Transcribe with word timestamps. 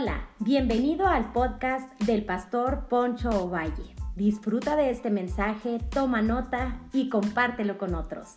Hola, 0.00 0.28
bienvenido 0.38 1.08
al 1.08 1.32
podcast 1.32 2.00
del 2.02 2.24
pastor 2.24 2.86
Poncho 2.88 3.30
Ovalle. 3.30 3.96
Disfruta 4.14 4.76
de 4.76 4.90
este 4.90 5.10
mensaje, 5.10 5.80
toma 5.90 6.22
nota 6.22 6.80
y 6.92 7.08
compártelo 7.08 7.78
con 7.78 7.96
otros. 7.96 8.36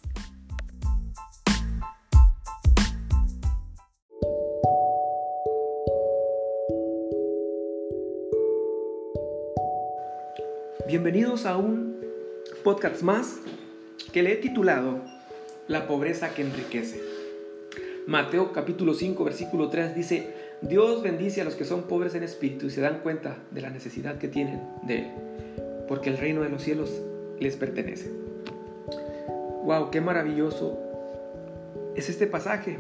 Bienvenidos 10.88 11.46
a 11.46 11.58
un 11.58 12.04
podcast 12.64 13.04
más 13.04 13.40
que 14.12 14.24
le 14.24 14.34
he 14.34 14.38
titulado 14.38 15.00
La 15.68 15.88
pobreza 15.88 16.34
que 16.34 16.42
enriquece. 16.42 17.00
Mateo 18.08 18.52
capítulo 18.52 18.96
5 18.96 19.24
versículo 19.24 19.70
3 19.70 19.94
dice, 19.94 20.41
Dios 20.62 21.02
bendice 21.02 21.42
a 21.42 21.44
los 21.44 21.56
que 21.56 21.66
son 21.66 21.84
pobres 21.84 22.14
en 22.14 22.22
espíritu 22.22 22.68
y 22.68 22.70
se 22.70 22.82
dan 22.82 23.00
cuenta 23.00 23.38
de 23.50 23.62
la 23.62 23.72
necesidad 23.72 24.20
que 24.20 24.28
tienen 24.28 24.62
de 24.84 25.00
Él, 25.00 25.08
porque 25.88 26.12
el 26.12 26.20
reino 26.20 26.42
de 26.42 26.50
los 26.50 26.62
cielos 26.62 27.02
les 27.40 27.56
pertenece. 27.56 28.12
¡Wow! 29.64 29.90
¡Qué 29.90 30.02
maravilloso 30.02 30.80
es 31.96 32.10
este 32.10 32.28
pasaje! 32.28 32.78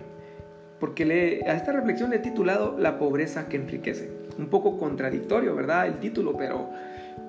Porque 0.79 1.43
a 1.47 1.53
esta 1.53 1.71
reflexión 1.71 2.11
le 2.11 2.17
he 2.17 2.19
titulado 2.19 2.75
La 2.77 2.99
pobreza 2.99 3.47
que 3.47 3.57
enriquece. 3.57 4.11
Un 4.37 4.47
poco 4.47 4.77
contradictorio, 4.77 5.55
¿verdad? 5.55 5.87
El 5.87 5.99
título, 5.99 6.37
pero 6.37 6.69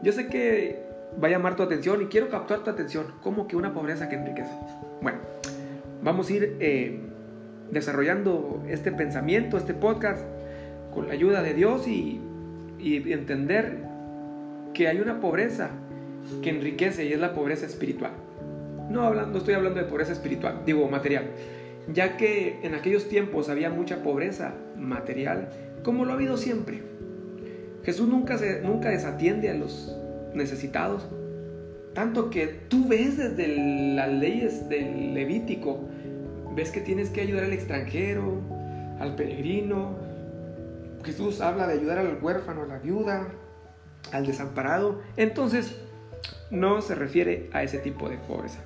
yo 0.02 0.12
sé 0.12 0.26
que 0.26 0.82
va 1.22 1.28
a 1.28 1.30
llamar 1.30 1.56
tu 1.56 1.62
atención 1.62 2.02
y 2.02 2.06
quiero 2.06 2.28
captar 2.28 2.62
tu 2.62 2.70
atención. 2.70 3.06
¿Cómo 3.22 3.48
que 3.48 3.56
una 3.56 3.72
pobreza 3.72 4.08
que 4.08 4.16
enriquece? 4.16 4.52
Bueno, 5.00 5.18
vamos 6.02 6.28
a 6.28 6.32
ir 6.32 6.56
eh, 6.60 7.00
desarrollando 7.70 8.62
este 8.68 8.92
pensamiento, 8.92 9.56
este 9.56 9.74
podcast 9.74 10.22
con 10.92 11.08
la 11.08 11.14
ayuda 11.14 11.42
de 11.42 11.54
Dios 11.54 11.86
y, 11.88 12.20
entender 12.84 13.78
que 14.74 14.88
hay 14.88 14.98
una 14.98 15.20
pobreza 15.20 15.70
que 16.42 16.50
enriquece 16.50 17.04
y 17.04 17.12
es 17.12 17.20
la 17.20 17.32
pobreza 17.32 17.64
espiritual. 17.64 18.10
No 18.90 19.02
hablando, 19.02 19.38
estoy 19.38 19.54
hablando 19.54 19.78
de 19.78 19.86
pobreza 19.86 20.12
espiritual, 20.12 20.62
digo 20.66 20.88
material, 20.88 21.26
ya 21.92 22.16
que 22.16 22.58
en 22.64 22.74
aquellos 22.74 23.08
tiempos 23.08 23.48
había 23.48 23.70
mucha 23.70 24.02
pobreza 24.02 24.54
material, 24.76 25.48
como 25.84 26.04
lo 26.04 26.10
ha 26.10 26.14
habido 26.14 26.36
siempre. 26.36 26.82
Jesús 27.84 28.08
nunca, 28.08 28.36
se, 28.36 28.62
nunca 28.62 28.88
desatiende 28.88 29.48
a 29.48 29.54
los 29.54 29.96
necesitados, 30.34 31.06
tanto 31.94 32.30
que 32.30 32.48
tú 32.68 32.88
ves 32.88 33.16
desde 33.16 33.94
las 33.94 34.10
leyes 34.10 34.68
del 34.68 35.14
Levítico, 35.14 35.80
ves 36.56 36.72
que 36.72 36.80
tienes 36.80 37.10
que 37.10 37.20
ayudar 37.20 37.44
al 37.44 37.52
extranjero, 37.52 38.40
al 38.98 39.14
peregrino, 39.14 40.01
Jesús 41.04 41.40
habla 41.40 41.66
de 41.66 41.74
ayudar 41.74 41.98
al 41.98 42.18
huérfano, 42.20 42.62
a 42.62 42.66
la 42.66 42.78
viuda, 42.78 43.28
al 44.12 44.26
desamparado. 44.26 45.00
Entonces, 45.16 45.76
no 46.50 46.82
se 46.82 46.94
refiere 46.94 47.50
a 47.52 47.62
ese 47.62 47.78
tipo 47.78 48.08
de 48.08 48.18
pobreza. 48.18 48.60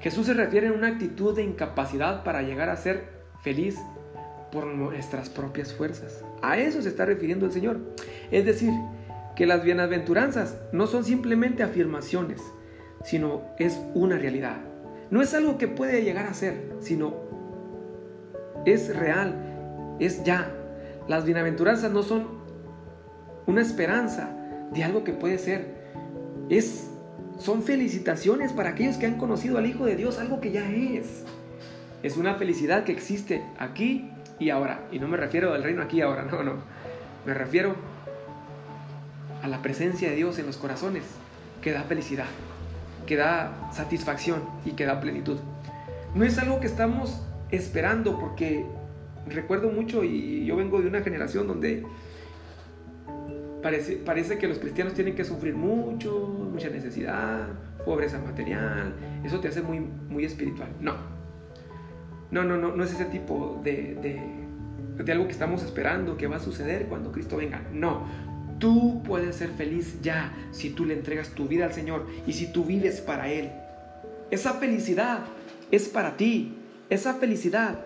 Jesús 0.00 0.26
se 0.26 0.34
refiere 0.34 0.68
a 0.68 0.72
una 0.72 0.88
actitud 0.88 1.34
de 1.34 1.42
incapacidad 1.42 2.24
para 2.24 2.42
llegar 2.42 2.68
a 2.68 2.76
ser 2.76 3.04
feliz 3.42 3.76
por 4.52 4.66
nuestras 4.66 5.28
propias 5.28 5.72
fuerzas. 5.72 6.24
A 6.42 6.58
eso 6.58 6.82
se 6.82 6.88
está 6.88 7.04
refiriendo 7.04 7.46
el 7.46 7.52
Señor. 7.52 7.78
Es 8.30 8.44
decir, 8.44 8.72
que 9.36 9.46
las 9.46 9.62
bienaventuranzas 9.62 10.58
no 10.72 10.86
son 10.86 11.04
simplemente 11.04 11.62
afirmaciones, 11.62 12.42
sino 13.04 13.42
es 13.58 13.80
una 13.94 14.18
realidad. 14.18 14.58
No 15.10 15.22
es 15.22 15.32
algo 15.34 15.58
que 15.58 15.68
puede 15.68 16.02
llegar 16.02 16.26
a 16.26 16.34
ser, 16.34 16.72
sino 16.80 17.14
es 18.66 18.94
real, 18.96 19.96
es 20.00 20.24
ya, 20.24 20.52
las 21.08 21.24
bienaventuranzas 21.24 21.90
no 21.90 22.02
son 22.02 22.26
una 23.46 23.62
esperanza 23.62 24.30
de 24.72 24.84
algo 24.84 25.04
que 25.04 25.12
puede 25.12 25.38
ser. 25.38 25.88
Es, 26.50 26.90
son 27.38 27.62
felicitaciones 27.62 28.52
para 28.52 28.70
aquellos 28.70 28.96
que 28.96 29.06
han 29.06 29.16
conocido 29.16 29.58
al 29.58 29.66
Hijo 29.66 29.86
de 29.86 29.96
Dios, 29.96 30.18
algo 30.18 30.40
que 30.40 30.52
ya 30.52 30.70
es. 30.70 31.24
Es 32.02 32.16
una 32.16 32.34
felicidad 32.34 32.84
que 32.84 32.92
existe 32.92 33.42
aquí 33.58 34.10
y 34.38 34.50
ahora. 34.50 34.86
Y 34.92 34.98
no 34.98 35.08
me 35.08 35.16
refiero 35.16 35.54
al 35.54 35.62
reino 35.62 35.82
aquí 35.82 35.98
y 35.98 36.02
ahora, 36.02 36.24
no, 36.30 36.42
no. 36.42 36.56
Me 37.24 37.34
refiero 37.34 37.74
a 39.42 39.48
la 39.48 39.62
presencia 39.62 40.10
de 40.10 40.16
Dios 40.16 40.38
en 40.38 40.46
los 40.46 40.56
corazones, 40.58 41.04
que 41.62 41.72
da 41.72 41.84
felicidad, 41.84 42.26
que 43.06 43.16
da 43.16 43.70
satisfacción 43.72 44.42
y 44.64 44.72
que 44.72 44.84
da 44.84 45.00
plenitud. 45.00 45.38
No 46.14 46.24
es 46.24 46.38
algo 46.38 46.60
que 46.60 46.66
estamos 46.66 47.22
esperando 47.50 48.18
porque 48.18 48.66
recuerdo 49.30 49.70
mucho 49.70 50.04
y 50.04 50.44
yo 50.44 50.56
vengo 50.56 50.80
de 50.80 50.88
una 50.88 51.00
generación 51.02 51.46
donde 51.46 51.84
parece, 53.62 53.96
parece 53.96 54.38
que 54.38 54.46
los 54.46 54.58
cristianos 54.58 54.94
tienen 54.94 55.14
que 55.14 55.24
sufrir 55.24 55.54
mucho, 55.54 56.48
mucha 56.52 56.68
necesidad, 56.68 57.48
pobreza 57.84 58.18
material, 58.18 58.94
eso 59.24 59.40
te 59.40 59.48
hace 59.48 59.62
muy, 59.62 59.80
muy 59.80 60.24
espiritual. 60.24 60.68
No, 60.80 60.94
no, 62.30 62.44
no, 62.44 62.56
no, 62.56 62.74
no 62.74 62.84
es 62.84 62.92
ese 62.92 63.06
tipo 63.06 63.60
de, 63.64 63.94
de, 63.96 65.02
de 65.02 65.12
algo 65.12 65.26
que 65.26 65.32
estamos 65.32 65.62
esperando 65.62 66.16
que 66.16 66.26
va 66.26 66.36
a 66.36 66.40
suceder 66.40 66.86
cuando 66.86 67.12
Cristo 67.12 67.36
venga. 67.36 67.62
No, 67.72 68.06
tú 68.58 69.02
puedes 69.04 69.36
ser 69.36 69.50
feliz 69.50 70.00
ya 70.02 70.32
si 70.50 70.70
tú 70.70 70.84
le 70.84 70.94
entregas 70.94 71.30
tu 71.30 71.48
vida 71.48 71.64
al 71.64 71.72
Señor 71.72 72.06
y 72.26 72.32
si 72.32 72.52
tú 72.52 72.64
vives 72.64 73.00
para 73.00 73.30
Él. 73.30 73.50
Esa 74.30 74.54
felicidad 74.54 75.20
es 75.70 75.88
para 75.88 76.16
ti. 76.16 76.54
Esa 76.90 77.14
felicidad 77.14 77.78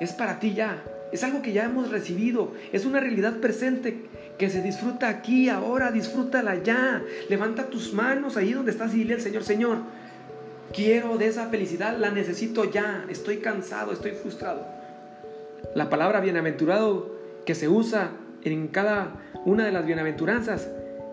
es 0.00 0.12
para 0.12 0.38
ti 0.38 0.54
ya. 0.54 0.82
Es 1.12 1.22
algo 1.24 1.42
que 1.42 1.52
ya 1.52 1.64
hemos 1.64 1.90
recibido. 1.90 2.52
Es 2.72 2.84
una 2.84 3.00
realidad 3.00 3.38
presente 3.38 4.06
que 4.38 4.50
se 4.50 4.62
disfruta 4.62 5.08
aquí, 5.08 5.48
ahora. 5.48 5.90
Disfrútala 5.90 6.62
ya. 6.62 7.02
Levanta 7.28 7.70
tus 7.70 7.92
manos 7.92 8.36
ahí 8.36 8.52
donde 8.52 8.72
estás 8.72 8.94
y 8.94 8.98
dile 8.98 9.20
Señor, 9.20 9.44
Señor, 9.44 9.78
quiero 10.74 11.16
de 11.16 11.28
esa 11.28 11.48
felicidad, 11.48 11.96
la 11.96 12.10
necesito 12.10 12.70
ya. 12.70 13.04
Estoy 13.08 13.38
cansado, 13.38 13.92
estoy 13.92 14.12
frustrado. 14.12 14.66
La 15.74 15.88
palabra 15.88 16.20
bienaventurado 16.20 17.14
que 17.44 17.54
se 17.54 17.68
usa 17.68 18.10
en 18.42 18.68
cada 18.68 19.14
una 19.44 19.64
de 19.64 19.72
las 19.72 19.86
bienaventuranzas 19.86 20.68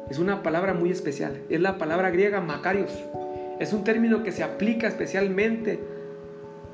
es 0.09 0.19
una 0.19 0.43
palabra 0.43 0.73
muy 0.73 0.91
especial. 0.91 1.41
Es 1.49 1.61
la 1.61 1.77
palabra 1.77 2.09
griega 2.09 2.41
Macarios. 2.41 2.91
Es 3.59 3.71
un 3.71 3.83
término 3.83 4.23
que 4.23 4.31
se 4.31 4.43
aplica 4.43 4.87
especialmente 4.87 5.79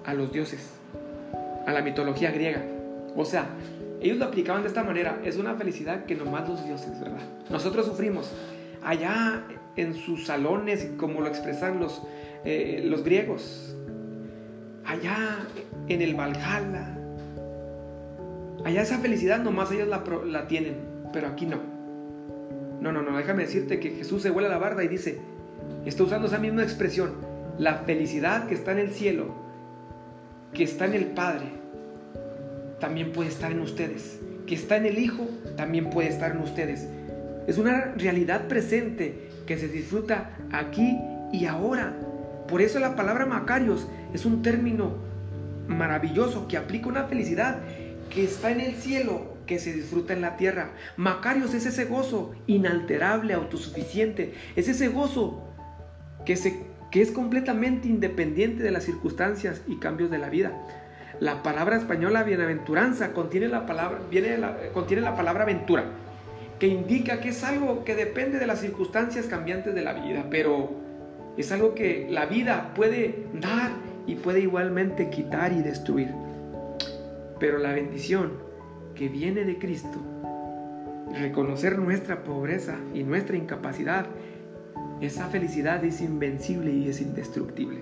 a 0.05 0.13
los 0.13 0.31
dioses 0.31 0.78
a 1.69 1.73
la 1.73 1.81
mitología 1.81 2.31
griega. 2.31 2.63
O 3.15 3.25
sea, 3.25 3.47
ellos 4.01 4.17
lo 4.17 4.25
aplicaban 4.25 4.63
de 4.63 4.69
esta 4.69 4.83
manera. 4.83 5.19
Es 5.23 5.37
una 5.37 5.55
felicidad 5.55 6.05
que 6.05 6.15
nomás 6.15 6.47
los 6.47 6.65
dioses, 6.65 6.99
¿verdad? 6.99 7.21
Nosotros 7.49 7.85
sufrimos. 7.85 8.31
Allá 8.81 9.43
en 9.75 9.93
sus 9.93 10.25
salones, 10.25 10.89
como 10.97 11.21
lo 11.21 11.27
expresan 11.27 11.79
los, 11.79 12.01
eh, 12.43 12.81
los 12.85 13.03
griegos. 13.03 13.75
Allá 14.85 15.39
en 15.87 16.01
el 16.01 16.15
Valhalla. 16.15 16.97
Allá 18.65 18.81
esa 18.81 18.97
felicidad 18.97 19.39
nomás 19.39 19.71
ellos 19.71 19.87
la, 19.87 20.03
la 20.25 20.47
tienen, 20.47 20.75
pero 21.13 21.27
aquí 21.27 21.45
no. 21.45 21.57
No, 22.81 22.91
no, 22.91 23.01
no, 23.01 23.17
déjame 23.17 23.43
decirte 23.43 23.79
que 23.79 23.91
Jesús 23.91 24.21
se 24.21 24.29
vuela 24.29 24.47
la 24.47 24.57
barda 24.57 24.83
y 24.83 24.87
dice, 24.87 25.19
está 25.85 26.03
usando 26.03 26.27
esa 26.27 26.39
misma 26.39 26.63
expresión, 26.63 27.11
la 27.57 27.75
felicidad 27.79 28.47
que 28.47 28.55
está 28.55 28.71
en 28.71 28.79
el 28.79 28.91
cielo, 28.91 29.48
que 30.53 30.63
está 30.63 30.85
en 30.85 30.93
el 30.93 31.05
Padre, 31.07 31.47
también 32.79 33.11
puede 33.11 33.29
estar 33.29 33.51
en 33.51 33.59
ustedes. 33.59 34.19
Que 34.47 34.55
está 34.55 34.77
en 34.77 34.85
el 34.85 34.97
Hijo, 34.97 35.27
también 35.57 35.89
puede 35.89 36.09
estar 36.09 36.31
en 36.31 36.39
ustedes. 36.39 36.87
Es 37.47 37.57
una 37.57 37.93
realidad 37.97 38.47
presente 38.47 39.29
que 39.45 39.57
se 39.57 39.67
disfruta 39.67 40.31
aquí 40.51 40.97
y 41.31 41.45
ahora. 41.45 41.95
Por 42.47 42.61
eso 42.61 42.79
la 42.79 42.95
palabra 42.95 43.25
Macarios 43.25 43.87
es 44.13 44.25
un 44.25 44.41
término 44.41 44.93
maravilloso 45.67 46.47
que 46.47 46.57
aplica 46.57 46.87
una 46.87 47.05
felicidad 47.05 47.59
que 48.09 48.23
está 48.23 48.51
en 48.51 48.61
el 48.61 48.75
cielo, 48.75 49.37
que 49.45 49.59
se 49.59 49.73
disfruta 49.73 50.13
en 50.13 50.21
la 50.21 50.35
tierra. 50.35 50.71
Macarios 50.97 51.53
es 51.53 51.65
ese 51.65 51.85
gozo 51.85 52.33
inalterable, 52.47 53.33
autosuficiente. 53.33 54.33
Es 54.55 54.67
ese 54.67 54.87
gozo 54.87 55.43
que, 56.25 56.35
se, 56.35 56.65
que 56.91 57.01
es 57.01 57.11
completamente 57.11 57.87
independiente 57.87 58.63
de 58.63 58.71
las 58.71 58.83
circunstancias 58.83 59.61
y 59.67 59.77
cambios 59.77 60.09
de 60.09 60.17
la 60.17 60.29
vida. 60.29 60.53
La 61.19 61.43
palabra 61.43 61.77
española 61.77 62.23
bienaventuranza 62.23 63.13
contiene 63.13 63.47
la 63.47 63.65
palabra, 63.65 63.99
viene 64.09 64.37
contiene 64.73 65.01
la 65.01 65.15
palabra 65.15 65.43
aventura, 65.43 65.85
que 66.59 66.67
indica 66.67 67.19
que 67.19 67.29
es 67.29 67.43
algo 67.43 67.83
que 67.83 67.95
depende 67.95 68.39
de 68.39 68.47
las 68.47 68.59
circunstancias 68.59 69.25
cambiantes 69.25 69.75
de 69.75 69.81
la 69.81 69.93
vida, 69.93 70.25
pero 70.29 70.71
es 71.37 71.51
algo 71.51 71.75
que 71.75 72.07
la 72.09 72.25
vida 72.25 72.73
puede 72.73 73.25
dar 73.33 73.71
y 74.07 74.15
puede 74.15 74.41
igualmente 74.41 75.09
quitar 75.09 75.51
y 75.51 75.61
destruir. 75.61 76.09
Pero 77.39 77.57
la 77.57 77.73
bendición 77.73 78.31
que 78.95 79.07
viene 79.07 79.45
de 79.45 79.57
Cristo, 79.57 79.99
reconocer 81.17 81.79
nuestra 81.79 82.23
pobreza 82.23 82.75
y 82.93 83.03
nuestra 83.03 83.37
incapacidad, 83.37 84.07
esa 85.01 85.27
felicidad 85.27 85.83
es 85.83 86.01
invencible 86.01 86.71
y 86.71 86.89
es 86.89 87.01
indestructible. 87.01 87.79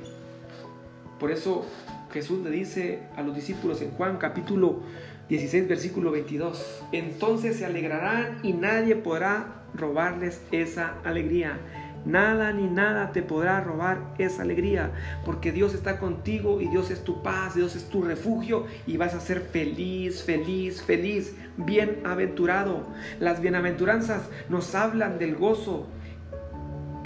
Por 1.19 1.31
eso 1.31 1.65
Jesús 2.11 2.43
le 2.43 2.51
dice 2.51 2.99
a 3.15 3.23
los 3.23 3.35
discípulos 3.35 3.81
en 3.81 3.91
Juan 3.91 4.17
capítulo 4.17 4.81
16, 5.29 5.67
versículo 5.67 6.11
22. 6.11 6.83
Entonces 6.91 7.57
se 7.57 7.65
alegrarán 7.65 8.39
y 8.43 8.53
nadie 8.53 8.95
podrá 8.95 9.63
robarles 9.73 10.41
esa 10.51 10.95
alegría. 11.03 11.59
Nada 12.05 12.53
ni 12.53 12.67
nada 12.67 13.11
te 13.11 13.21
podrá 13.21 13.59
robar 13.59 14.13
esa 14.17 14.43
alegría, 14.43 14.91
porque 15.25 15.51
Dios 15.51 15.73
está 15.73 15.99
contigo 15.99 16.61
y 16.61 16.67
Dios 16.69 16.89
es 16.89 17.03
tu 17.03 17.21
paz, 17.21 17.55
Dios 17.55 17.75
es 17.75 17.89
tu 17.89 18.01
refugio 18.01 18.65
y 18.85 18.95
vas 18.95 19.13
a 19.13 19.19
ser 19.19 19.41
feliz, 19.41 20.23
feliz, 20.23 20.81
feliz, 20.81 21.35
bienaventurado. 21.57 22.87
Las 23.19 23.41
bienaventuranzas 23.41 24.29
nos 24.47 24.73
hablan 24.73 25.19
del 25.19 25.35
gozo 25.35 25.87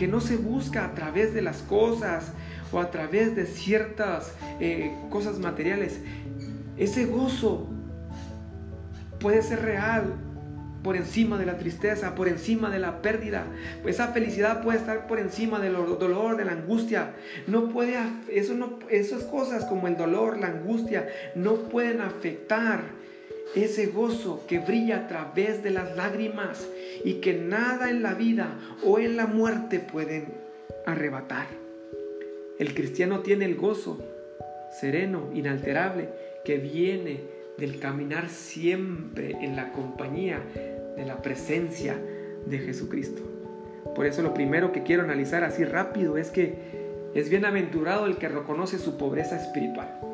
que 0.02 0.08
no 0.08 0.20
se 0.20 0.36
busca 0.36 0.84
a 0.84 0.96
través 0.96 1.32
de 1.32 1.44
las 1.44 1.58
cosas 1.62 2.32
o 2.72 2.80
a 2.80 2.90
través 2.90 3.36
de 3.36 3.46
ciertas 3.46 4.34
eh, 4.60 4.92
cosas 5.12 5.38
materiales. 5.38 6.00
Ese 6.76 7.06
gozo 7.06 7.68
puede 9.20 9.44
ser 9.44 9.62
real 9.62 10.16
por 10.82 10.96
encima 10.96 11.38
de 11.38 11.46
la 11.46 11.60
tristeza, 11.60 12.16
por 12.16 12.28
encima 12.28 12.72
de 12.72 12.80
la 12.80 13.04
pérdida. 13.04 13.44
Esa 13.86 14.08
felicidad 14.08 14.64
puede 14.64 14.80
estar 14.80 15.06
por 15.06 15.20
encima 15.20 15.60
del 15.60 15.74
dolor, 15.74 16.36
de 16.36 16.46
la 16.46 16.54
angustia. 16.54 17.14
No 17.46 17.70
puede, 17.70 17.96
eso 18.32 18.56
no, 18.56 18.80
esas 18.90 19.22
cosas 19.26 19.66
como 19.66 19.88
el 19.88 19.98
dolor, 19.98 20.40
la 20.40 20.48
angustia, 20.48 21.10
no 21.36 21.70
pueden 21.70 22.02
afectar 22.02 22.82
ese 23.56 23.88
gozo 23.88 24.46
que 24.48 24.60
brilla 24.60 24.98
a 24.98 25.08
través 25.08 25.64
de 25.64 25.72
las 25.72 25.96
lágrimas 25.96 26.68
y 27.04 27.16
que 27.16 27.34
nada 27.34 27.90
en 27.90 28.02
la 28.02 28.14
vida 28.14 28.58
o 28.84 29.00
en 29.00 29.18
la 29.18 29.28
muerte 29.28 29.80
pueden 29.80 30.34
arrebatar. 30.86 31.48
El 32.60 32.74
cristiano 32.74 33.20
tiene 33.22 33.46
el 33.46 33.56
gozo 33.56 34.00
sereno, 34.80 35.30
inalterable, 35.34 36.10
que 36.46 36.58
viene 36.58 37.20
del 37.58 37.80
caminar 37.80 38.30
siempre 38.30 39.32
en 39.42 39.56
la 39.56 39.72
compañía 39.72 40.42
de 40.96 41.06
la 41.06 41.22
presencia 41.22 41.98
de 42.46 42.60
Jesucristo. 42.60 43.22
Por 43.96 44.06
eso 44.06 44.22
lo 44.22 44.34
primero 44.34 44.72
que 44.72 44.84
quiero 44.84 45.04
analizar 45.04 45.44
así 45.44 45.66
rápido 45.66 46.18
es 46.18 46.30
que 46.30 46.56
es 47.14 47.30
bienaventurado 47.30 48.06
el 48.06 48.18
que 48.18 48.30
reconoce 48.30 48.80
su 48.80 48.98
pobreza 48.98 49.36
espiritual. 49.36 50.11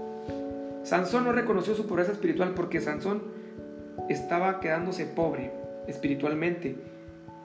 Sansón 0.88 1.26
no 1.26 1.34
reconoció 1.34 1.76
su 1.76 1.86
pobreza 1.86 2.14
espiritual 2.14 2.54
porque 2.54 2.80
Sansón 2.80 3.22
estaba 4.08 4.62
quedándose 4.62 5.04
pobre 5.04 5.52
espiritualmente 5.86 6.78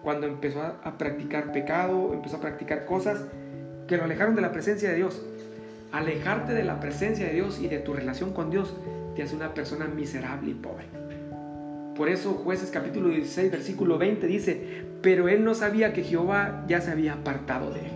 cuando 0.05 0.29
empezó 0.29 0.63
a, 0.63 0.97
practicar 0.97 1.51
pecado, 1.51 2.13
empezó 2.15 2.37
a 2.37 2.41
practicar 2.41 2.85
cosas 2.85 3.25
que 3.89 3.97
lo 3.97 4.05
alejaron 4.05 4.37
de 4.37 4.43
la 4.43 4.53
presencia 4.53 4.91
de 4.91 4.95
Dios. 4.95 5.21
Alejarte 5.91 6.55
de 6.55 6.63
la 6.63 6.79
presencia 6.79 7.27
de 7.27 7.33
Dios 7.33 7.59
y 7.61 7.67
de 7.67 7.81
tu 7.81 7.95
relación 7.95 8.33
con 8.33 8.49
Dios 8.49 8.77
te 9.17 9.25
hace 9.25 9.35
una 9.35 9.55
persona 9.55 9.87
miserable 9.87 10.53
y 10.53 10.55
pobre. 10.55 10.85
Por 11.97 12.09
eso 12.09 12.35
jueces 12.35 12.71
capítulo 12.71 13.09
16 13.09 13.51
versículo 13.51 13.99
20 13.99 14.25
dice, 14.29 14.85
pero 15.03 15.27
él 15.29 15.45
no 15.45 15.57
sabía 15.57 15.93
que 15.93 16.05
Jehová 16.05 16.65
ya 16.69 16.81
se 16.81 16.93
había 16.93 17.15
apartado 17.15 17.73
de 17.73 17.81
él. 17.81 17.93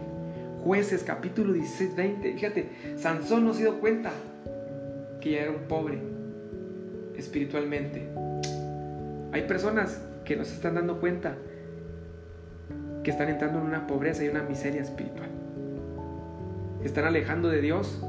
Jueces 0.64 1.04
capítulo 1.04 1.52
16, 1.52 1.94
20, 1.94 2.32
fíjate, 2.32 2.96
Sansón 2.96 3.44
no 3.44 3.54
se 3.54 3.60
dio 3.60 3.78
cuenta 3.78 4.10
que 5.26 5.42
era 5.42 5.50
un 5.50 5.68
pobre 5.68 6.00
espiritualmente. 7.16 8.08
Hay 9.32 9.42
personas 9.42 10.02
que 10.24 10.36
no 10.36 10.44
se 10.44 10.54
están 10.54 10.74
dando 10.74 11.00
cuenta 11.00 11.36
que 13.02 13.10
están 13.10 13.28
entrando 13.28 13.58
en 13.60 13.66
una 13.66 13.86
pobreza 13.86 14.24
y 14.24 14.28
una 14.28 14.42
miseria 14.42 14.82
espiritual. 14.82 15.30
Están 16.84 17.04
alejando 17.04 17.48
de 17.48 17.60
Dios 17.60 18.00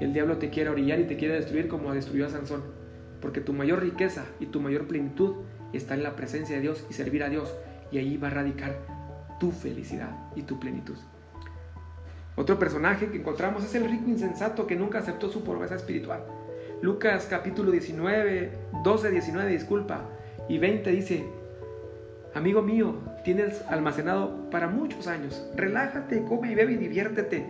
el 0.00 0.12
diablo 0.12 0.36
te 0.36 0.50
quiere 0.50 0.68
orillar 0.68 1.00
y 1.00 1.04
te 1.04 1.16
quiere 1.16 1.34
destruir 1.34 1.68
como 1.68 1.94
destruyó 1.94 2.26
a 2.26 2.30
Sansón. 2.30 2.62
Porque 3.20 3.40
tu 3.40 3.54
mayor 3.54 3.80
riqueza 3.80 4.24
y 4.40 4.46
tu 4.46 4.60
mayor 4.60 4.86
plenitud 4.86 5.36
está 5.72 5.94
en 5.94 6.02
la 6.02 6.16
presencia 6.16 6.56
de 6.56 6.62
Dios 6.62 6.86
y 6.90 6.92
servir 6.92 7.22
a 7.22 7.30
Dios. 7.30 7.54
Y 7.90 7.98
ahí 7.98 8.16
va 8.18 8.28
a 8.28 8.32
radicar 8.32 8.76
tu 9.40 9.52
felicidad 9.52 10.10
y 10.34 10.42
tu 10.42 10.60
plenitud. 10.60 10.96
Otro 12.34 12.58
personaje 12.58 13.08
que 13.08 13.16
encontramos 13.16 13.64
es 13.64 13.74
el 13.74 13.88
rico 13.88 14.10
insensato 14.10 14.66
que 14.66 14.76
nunca 14.76 14.98
aceptó 14.98 15.30
su 15.30 15.42
pobreza 15.42 15.76
espiritual. 15.76 16.24
Lucas 16.82 17.26
capítulo 17.28 17.70
19, 17.70 18.50
12, 18.84 19.10
19, 19.10 19.50
disculpa, 19.50 20.02
y 20.48 20.58
20 20.58 20.90
dice, 20.90 21.24
amigo 22.34 22.62
mío, 22.62 22.96
tienes 23.24 23.62
almacenado 23.68 24.50
para 24.50 24.68
muchos 24.68 25.06
años, 25.06 25.46
relájate, 25.56 26.24
come 26.24 26.52
y 26.52 26.54
bebe 26.54 26.72
y 26.72 26.76
diviértete 26.76 27.46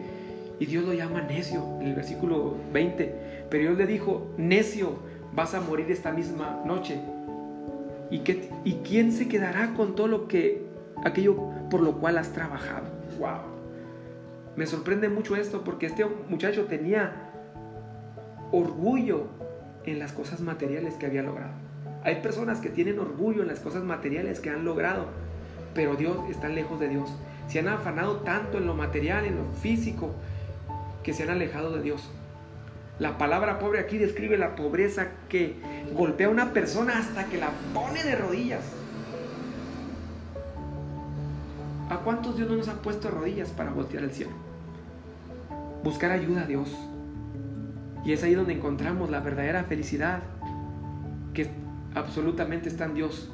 y 0.58 0.66
Dios 0.66 0.84
lo 0.84 0.94
llama 0.94 1.22
necio 1.22 1.62
en 1.80 1.88
el 1.88 1.94
versículo 1.94 2.56
20. 2.72 3.46
Pero 3.50 3.64
Dios 3.64 3.78
le 3.78 3.86
dijo, 3.86 4.32
necio, 4.36 4.98
vas 5.34 5.54
a 5.54 5.60
morir 5.60 5.90
esta 5.90 6.12
misma 6.12 6.62
noche. 6.64 7.00
¿Y, 8.10 8.20
qué, 8.20 8.50
¿Y 8.64 8.74
quién 8.76 9.12
se 9.12 9.28
quedará 9.28 9.74
con 9.74 9.94
todo 9.94 10.08
lo 10.08 10.28
que, 10.28 10.64
aquello 11.04 11.36
por 11.70 11.80
lo 11.80 11.98
cual 11.98 12.18
has 12.18 12.32
trabajado? 12.32 12.86
¡Wow! 13.18 13.56
Me 14.56 14.66
sorprende 14.66 15.08
mucho 15.08 15.36
esto 15.36 15.62
porque 15.64 15.86
este 15.86 16.06
muchacho 16.28 16.64
tenía 16.64 17.25
orgullo 18.56 19.24
en 19.84 19.98
las 19.98 20.12
cosas 20.12 20.40
materiales 20.40 20.94
que 20.94 21.06
había 21.06 21.22
logrado. 21.22 21.52
Hay 22.04 22.16
personas 22.16 22.60
que 22.60 22.70
tienen 22.70 22.98
orgullo 22.98 23.42
en 23.42 23.48
las 23.48 23.60
cosas 23.60 23.82
materiales 23.82 24.40
que 24.40 24.50
han 24.50 24.64
logrado, 24.64 25.06
pero 25.74 25.96
Dios 25.96 26.18
está 26.30 26.48
lejos 26.48 26.80
de 26.80 26.88
Dios. 26.88 27.10
Se 27.48 27.58
han 27.58 27.68
afanado 27.68 28.18
tanto 28.18 28.58
en 28.58 28.66
lo 28.66 28.74
material, 28.74 29.24
en 29.24 29.36
lo 29.36 29.44
físico, 29.60 30.14
que 31.02 31.12
se 31.12 31.24
han 31.24 31.30
alejado 31.30 31.72
de 31.72 31.82
Dios. 31.82 32.10
La 32.98 33.18
palabra 33.18 33.58
pobre 33.58 33.80
aquí 33.80 33.98
describe 33.98 34.38
la 34.38 34.56
pobreza 34.56 35.08
que 35.28 35.56
golpea 35.94 36.28
a 36.28 36.30
una 36.30 36.52
persona 36.52 36.98
hasta 36.98 37.26
que 37.26 37.38
la 37.38 37.50
pone 37.74 38.02
de 38.02 38.16
rodillas. 38.16 38.64
¿A 41.90 41.98
cuántos 41.98 42.36
Dios 42.36 42.48
no 42.48 42.56
nos 42.56 42.68
ha 42.68 42.82
puesto 42.82 43.10
rodillas 43.10 43.50
para 43.50 43.70
voltear 43.70 44.02
el 44.02 44.10
cielo? 44.10 44.32
Buscar 45.84 46.10
ayuda 46.10 46.42
a 46.42 46.46
Dios. 46.46 46.74
Y 48.06 48.12
es 48.12 48.22
ahí 48.22 48.34
donde 48.34 48.52
encontramos 48.52 49.10
la 49.10 49.18
verdadera 49.18 49.64
felicidad, 49.64 50.22
que 51.34 51.48
absolutamente 51.94 52.68
está 52.68 52.84
en 52.84 52.94
Dios. 52.94 53.28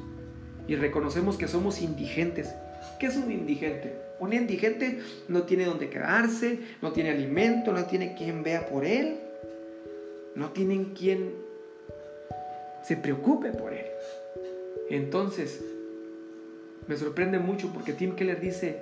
Y 0.67 0.75
reconocemos 0.75 1.37
que 1.37 1.47
somos 1.47 1.79
indigentes. 1.79 2.51
¿Qué 2.99 3.05
es 3.05 3.15
un 3.15 3.31
indigente? 3.31 3.95
Un 4.19 4.33
indigente 4.33 4.99
no 5.27 5.43
tiene 5.43 5.65
dónde 5.65 5.89
quedarse, 5.89 6.59
no 6.81 6.91
tiene 6.91 7.11
alimento, 7.11 7.71
no 7.71 7.85
tiene 7.85 8.15
quien 8.15 8.41
vea 8.41 8.65
por 8.65 8.83
él, 8.83 9.19
no 10.33 10.49
tienen 10.49 10.85
quien 10.95 11.33
se 12.83 12.97
preocupe 12.97 13.51
por 13.51 13.73
él. 13.73 13.85
Entonces, 14.89 15.63
me 16.87 16.97
sorprende 16.97 17.37
mucho 17.37 17.71
porque 17.71 17.93
Tim 17.93 18.15
Keller 18.15 18.41
dice 18.41 18.79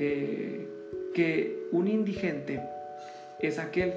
eh, 0.00 0.68
que 1.14 1.68
un 1.70 1.86
indigente 1.86 2.60
es 3.38 3.60
aquel 3.60 3.94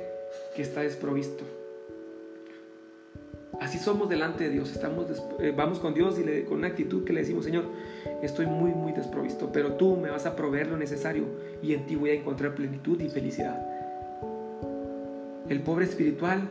que 0.56 0.62
está 0.62 0.82
desprovisto. 0.82 1.44
Así 3.60 3.79
somos 3.79 4.08
delante 4.08 4.44
de 4.44 4.50
Dios. 4.51 4.72
Estamos, 4.72 5.08
eh, 5.39 5.53
vamos 5.56 5.79
con 5.79 5.94
Dios 5.94 6.20
y 6.20 6.44
con 6.44 6.60
una 6.60 6.67
actitud 6.67 7.03
que 7.03 7.13
le 7.13 7.22
decimos, 7.22 7.46
Señor, 7.46 7.65
estoy 8.22 8.46
muy, 8.46 8.72
muy 8.72 8.91
desprovisto, 8.91 9.51
pero 9.51 9.74
tú 9.74 9.98
me 9.98 10.10
vas 10.10 10.25
a 10.25 10.36
proveer 10.36 10.67
lo 10.67 10.77
necesario 10.77 11.25
y 11.62 11.74
en 11.74 11.86
ti 11.88 11.96
voy 11.96 12.12
a 12.12 12.13
encontrar 12.13 12.53
plenitud 12.53 13.00
y 13.01 13.10
felicidad. 13.10 13.60
El 15.50 15.62
pobre 15.62 15.86
espiritual 15.86 16.50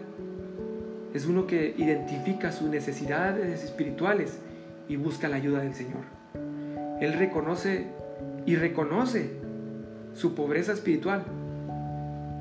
es 1.15 1.27
uno 1.27 1.47
que 1.47 1.75
identifica 1.77 2.51
sus 2.51 2.69
necesidades 2.69 3.63
espirituales 3.63 4.39
y 4.89 4.97
busca 4.97 5.29
la 5.29 5.37
ayuda 5.37 5.61
del 5.61 5.75
Señor. 5.75 6.03
Él 7.01 7.13
reconoce 7.13 7.87
y 8.47 8.57
reconoce 8.57 9.31
su 10.15 10.35
pobreza 10.35 10.73
espiritual 10.73 11.23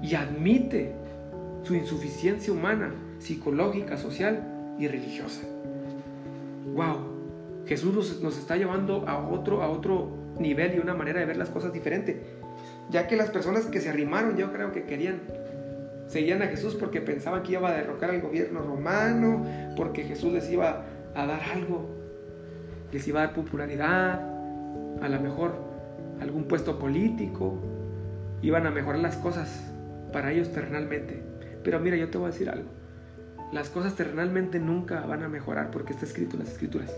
y 0.02 0.16
admite 0.16 0.94
su 1.66 1.74
insuficiencia 1.74 2.54
humana, 2.54 2.94
psicológica, 3.18 3.98
social 3.98 4.76
y 4.78 4.88
religiosa. 4.88 5.42
¡Wow! 6.74 7.16
Jesús 7.66 8.22
nos, 8.22 8.38
está 8.38 8.56
llevando 8.56 9.08
a 9.08 9.18
otro, 9.28 9.64
a 9.64 9.70
otro 9.70 10.12
nivel 10.38 10.76
y 10.76 10.80
una 10.80 10.94
manera 10.94 11.20
de 11.20 11.26
ver 11.26 11.38
las 11.38 11.50
cosas 11.50 11.74
diferente. 11.74 12.22
Ya 12.92 13.08
que 13.08 13.16
las 13.16 13.32
personas 13.32 13.66
que 13.66 13.82
se 13.82 13.90
arrimaron, 13.90 14.38
yo 14.38 14.54
creo 14.54 14.72
que 14.72 14.84
querían, 14.84 15.22
seguían 16.08 16.44
a 16.44 16.48
Jesús 16.48 16.76
porque 16.76 17.02
pensaban 17.02 17.42
que 17.42 17.54
iba 17.54 17.68
a 17.68 17.74
derrocar 17.74 18.12
al 18.12 18.22
gobierno 18.22 18.62
romano, 18.62 19.44
porque 19.76 20.04
Jesús 20.04 20.34
les 20.34 20.48
iba 20.52 20.84
a 21.16 21.26
dar 21.26 21.42
algo, 21.42 21.90
les 22.92 23.08
iba 23.08 23.24
a 23.24 23.26
dar 23.26 23.36
popularidad, 23.36 24.22
a 25.02 25.10
lo 25.10 25.20
mejor 25.20 25.56
algún 26.22 26.44
puesto 26.44 26.78
político, 26.78 27.58
iban 28.44 28.68
a 28.68 28.72
mejorar 28.72 29.00
las 29.00 29.16
cosas 29.16 29.72
para 30.14 30.32
ellos 30.32 30.52
terrenalmente. 30.52 31.35
Pero 31.66 31.82
mira, 31.82 31.98
yo 31.98 32.10
te 32.10 32.18
voy 32.18 32.30
a 32.30 32.32
decir 32.32 32.50
algo 32.50 32.70
las 33.52 33.70
cosas 33.70 33.96
terrenalmente 33.96 34.60
nunca 34.60 35.02
van 35.06 35.24
a 35.24 35.30
mejorar 35.30 35.72
porque 35.72 35.94
está 35.94 36.06
escrito 36.06 36.36
en 36.36 36.44
las 36.44 36.52
escrituras. 36.52 36.94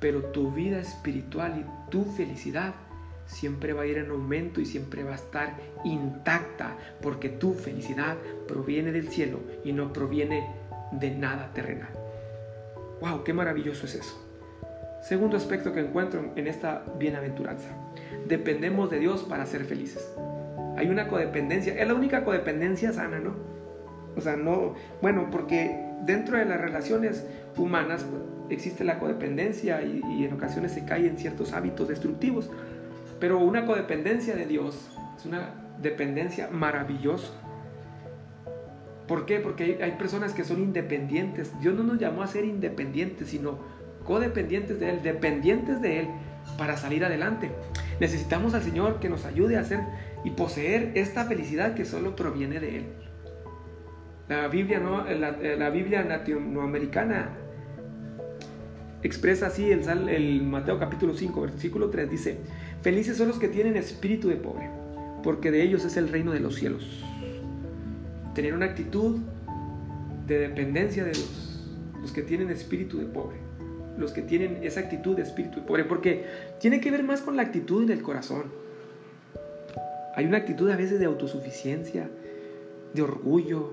Pero 0.00 0.24
tu 0.24 0.52
vida 0.52 0.78
espiritual 0.78 1.58
y 1.58 1.90
tu 1.90 2.04
felicidad 2.04 2.74
siempre 3.26 3.72
va 3.72 3.82
a 3.82 3.86
ir 3.86 3.98
en 3.98 4.10
aumento 4.10 4.60
y 4.60 4.66
siempre 4.66 5.02
va 5.02 5.12
a 5.12 5.16
estar 5.16 5.54
intacta 5.84 6.76
porque 7.02 7.28
tu 7.28 7.52
felicidad 7.52 8.16
proviene 8.46 8.92
del 8.92 9.08
cielo 9.08 9.40
y 9.64 9.72
no 9.72 9.92
proviene 9.92 10.48
de 10.92 11.10
nada 11.10 11.52
terrenal. 11.52 11.90
¡Wow! 13.02 13.24
¡Qué 13.24 13.34
maravilloso 13.34 13.86
es 13.86 13.96
eso! 13.96 14.24
Segundo 15.02 15.36
aspecto 15.36 15.72
que 15.74 15.80
encuentro 15.80 16.32
en 16.34 16.46
esta 16.46 16.84
bienaventuranza. 16.98 17.68
Dependemos 18.26 18.90
de 18.90 19.00
Dios 19.00 19.24
para 19.24 19.46
ser 19.46 19.64
felices. 19.64 20.14
Hay 20.76 20.88
una 20.88 21.08
codependencia, 21.08 21.74
es 21.74 21.86
la 21.86 21.94
única 21.94 22.24
codependencia 22.24 22.92
sana, 22.92 23.18
¿no? 23.18 23.57
O 24.18 24.20
sea, 24.20 24.36
no, 24.36 24.74
bueno, 25.00 25.28
porque 25.30 25.84
dentro 26.04 26.36
de 26.36 26.44
las 26.44 26.60
relaciones 26.60 27.24
humanas 27.56 28.04
existe 28.50 28.84
la 28.84 28.98
codependencia 28.98 29.82
y, 29.82 30.02
y 30.10 30.24
en 30.24 30.32
ocasiones 30.32 30.72
se 30.72 30.84
cae 30.84 31.06
en 31.06 31.18
ciertos 31.18 31.52
hábitos 31.52 31.88
destructivos, 31.88 32.50
pero 33.20 33.38
una 33.38 33.66
codependencia 33.66 34.34
de 34.34 34.46
Dios 34.46 34.90
es 35.16 35.26
una 35.26 35.50
dependencia 35.80 36.48
maravillosa. 36.50 37.32
¿Por 39.06 39.24
qué? 39.24 39.40
Porque 39.40 39.78
hay, 39.82 39.92
personas 39.92 40.34
que 40.34 40.44
son 40.44 40.60
independientes. 40.60 41.58
Dios 41.60 41.74
no 41.74 41.82
nos 41.82 41.98
llamó 41.98 42.22
a 42.22 42.26
ser 42.26 42.44
independientes, 42.44 43.28
sino 43.28 43.58
codependientes 44.04 44.78
de 44.78 44.90
Él, 44.90 45.02
dependientes 45.02 45.80
de 45.80 46.00
Él 46.00 46.08
para 46.58 46.76
salir 46.76 47.04
adelante. 47.04 47.50
Necesitamos 48.00 48.54
al 48.54 48.62
Señor 48.62 49.00
que 49.00 49.08
nos 49.08 49.24
ayude 49.24 49.56
a 49.56 49.60
hacer 49.60 49.80
y 50.24 50.30
poseer 50.30 50.92
esta 50.94 51.24
felicidad 51.24 51.74
que 51.74 51.86
solo 51.86 52.16
proviene 52.16 52.60
de 52.60 52.76
Él. 52.76 52.84
La 54.28 54.46
Biblia, 54.48 54.78
no, 54.78 55.04
la, 55.04 55.70
Biblia 55.70 56.04
latinoamericana 56.04 57.30
expresa 59.02 59.46
así 59.46 59.70
el, 59.70 59.88
el 60.08 60.42
Mateo 60.42 60.78
capítulo 60.78 61.14
5, 61.14 61.40
versículo 61.40 61.88
3, 61.88 62.10
dice, 62.10 62.38
felices 62.82 63.16
son 63.16 63.28
los 63.28 63.38
que 63.38 63.48
tienen 63.48 63.76
espíritu 63.76 64.28
de 64.28 64.36
pobre, 64.36 64.68
porque 65.22 65.50
de 65.50 65.62
ellos 65.62 65.84
es 65.86 65.96
el 65.96 66.08
reino 66.08 66.32
de 66.32 66.40
los 66.40 66.56
cielos. 66.56 67.02
Tener 68.34 68.52
una 68.52 68.66
actitud 68.66 69.18
de 70.26 70.40
dependencia 70.40 71.04
de 71.04 71.12
Dios, 71.12 71.66
los 72.00 72.12
que 72.12 72.22
tienen 72.22 72.50
espíritu 72.50 72.98
de 72.98 73.06
pobre, 73.06 73.38
los 73.96 74.12
que 74.12 74.20
tienen 74.20 74.58
esa 74.62 74.80
actitud 74.80 75.16
de 75.16 75.22
espíritu 75.22 75.60
de 75.60 75.66
pobre, 75.66 75.84
porque 75.84 76.26
tiene 76.60 76.80
que 76.80 76.90
ver 76.90 77.02
más 77.02 77.22
con 77.22 77.34
la 77.34 77.42
actitud 77.42 77.82
en 77.82 77.90
el 77.90 78.02
corazón. 78.02 78.44
Hay 80.14 80.26
una 80.26 80.36
actitud 80.36 80.68
a 80.70 80.76
veces 80.76 81.00
de 81.00 81.06
autosuficiencia, 81.06 82.10
de 82.92 83.02
orgullo. 83.02 83.72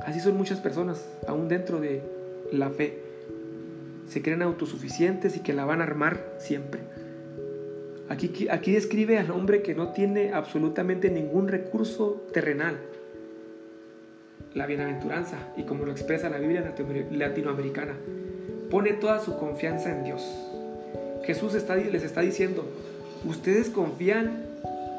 Así 0.00 0.20
son 0.20 0.36
muchas 0.36 0.60
personas, 0.60 1.04
aún 1.26 1.48
dentro 1.48 1.80
de 1.80 2.02
la 2.52 2.70
fe. 2.70 2.98
Se 4.08 4.22
creen 4.22 4.42
autosuficientes 4.42 5.36
y 5.36 5.40
que 5.40 5.52
la 5.52 5.64
van 5.64 5.80
a 5.80 5.84
armar 5.84 6.36
siempre. 6.38 6.80
Aquí, 8.08 8.48
aquí 8.50 8.72
describe 8.72 9.18
al 9.18 9.30
hombre 9.30 9.62
que 9.62 9.74
no 9.74 9.92
tiene 9.92 10.32
absolutamente 10.32 11.10
ningún 11.10 11.48
recurso 11.48 12.26
terrenal. 12.32 12.78
La 14.54 14.66
bienaventuranza, 14.66 15.36
y 15.56 15.64
como 15.64 15.84
lo 15.84 15.92
expresa 15.92 16.30
la 16.30 16.38
Biblia 16.38 16.74
latinoamericana, 17.10 17.94
pone 18.70 18.94
toda 18.94 19.20
su 19.20 19.36
confianza 19.36 19.90
en 19.90 20.04
Dios. 20.04 20.22
Jesús 21.24 21.52
les 21.52 22.02
está 22.02 22.20
diciendo, 22.22 22.64
ustedes 23.26 23.68
confían 23.68 24.46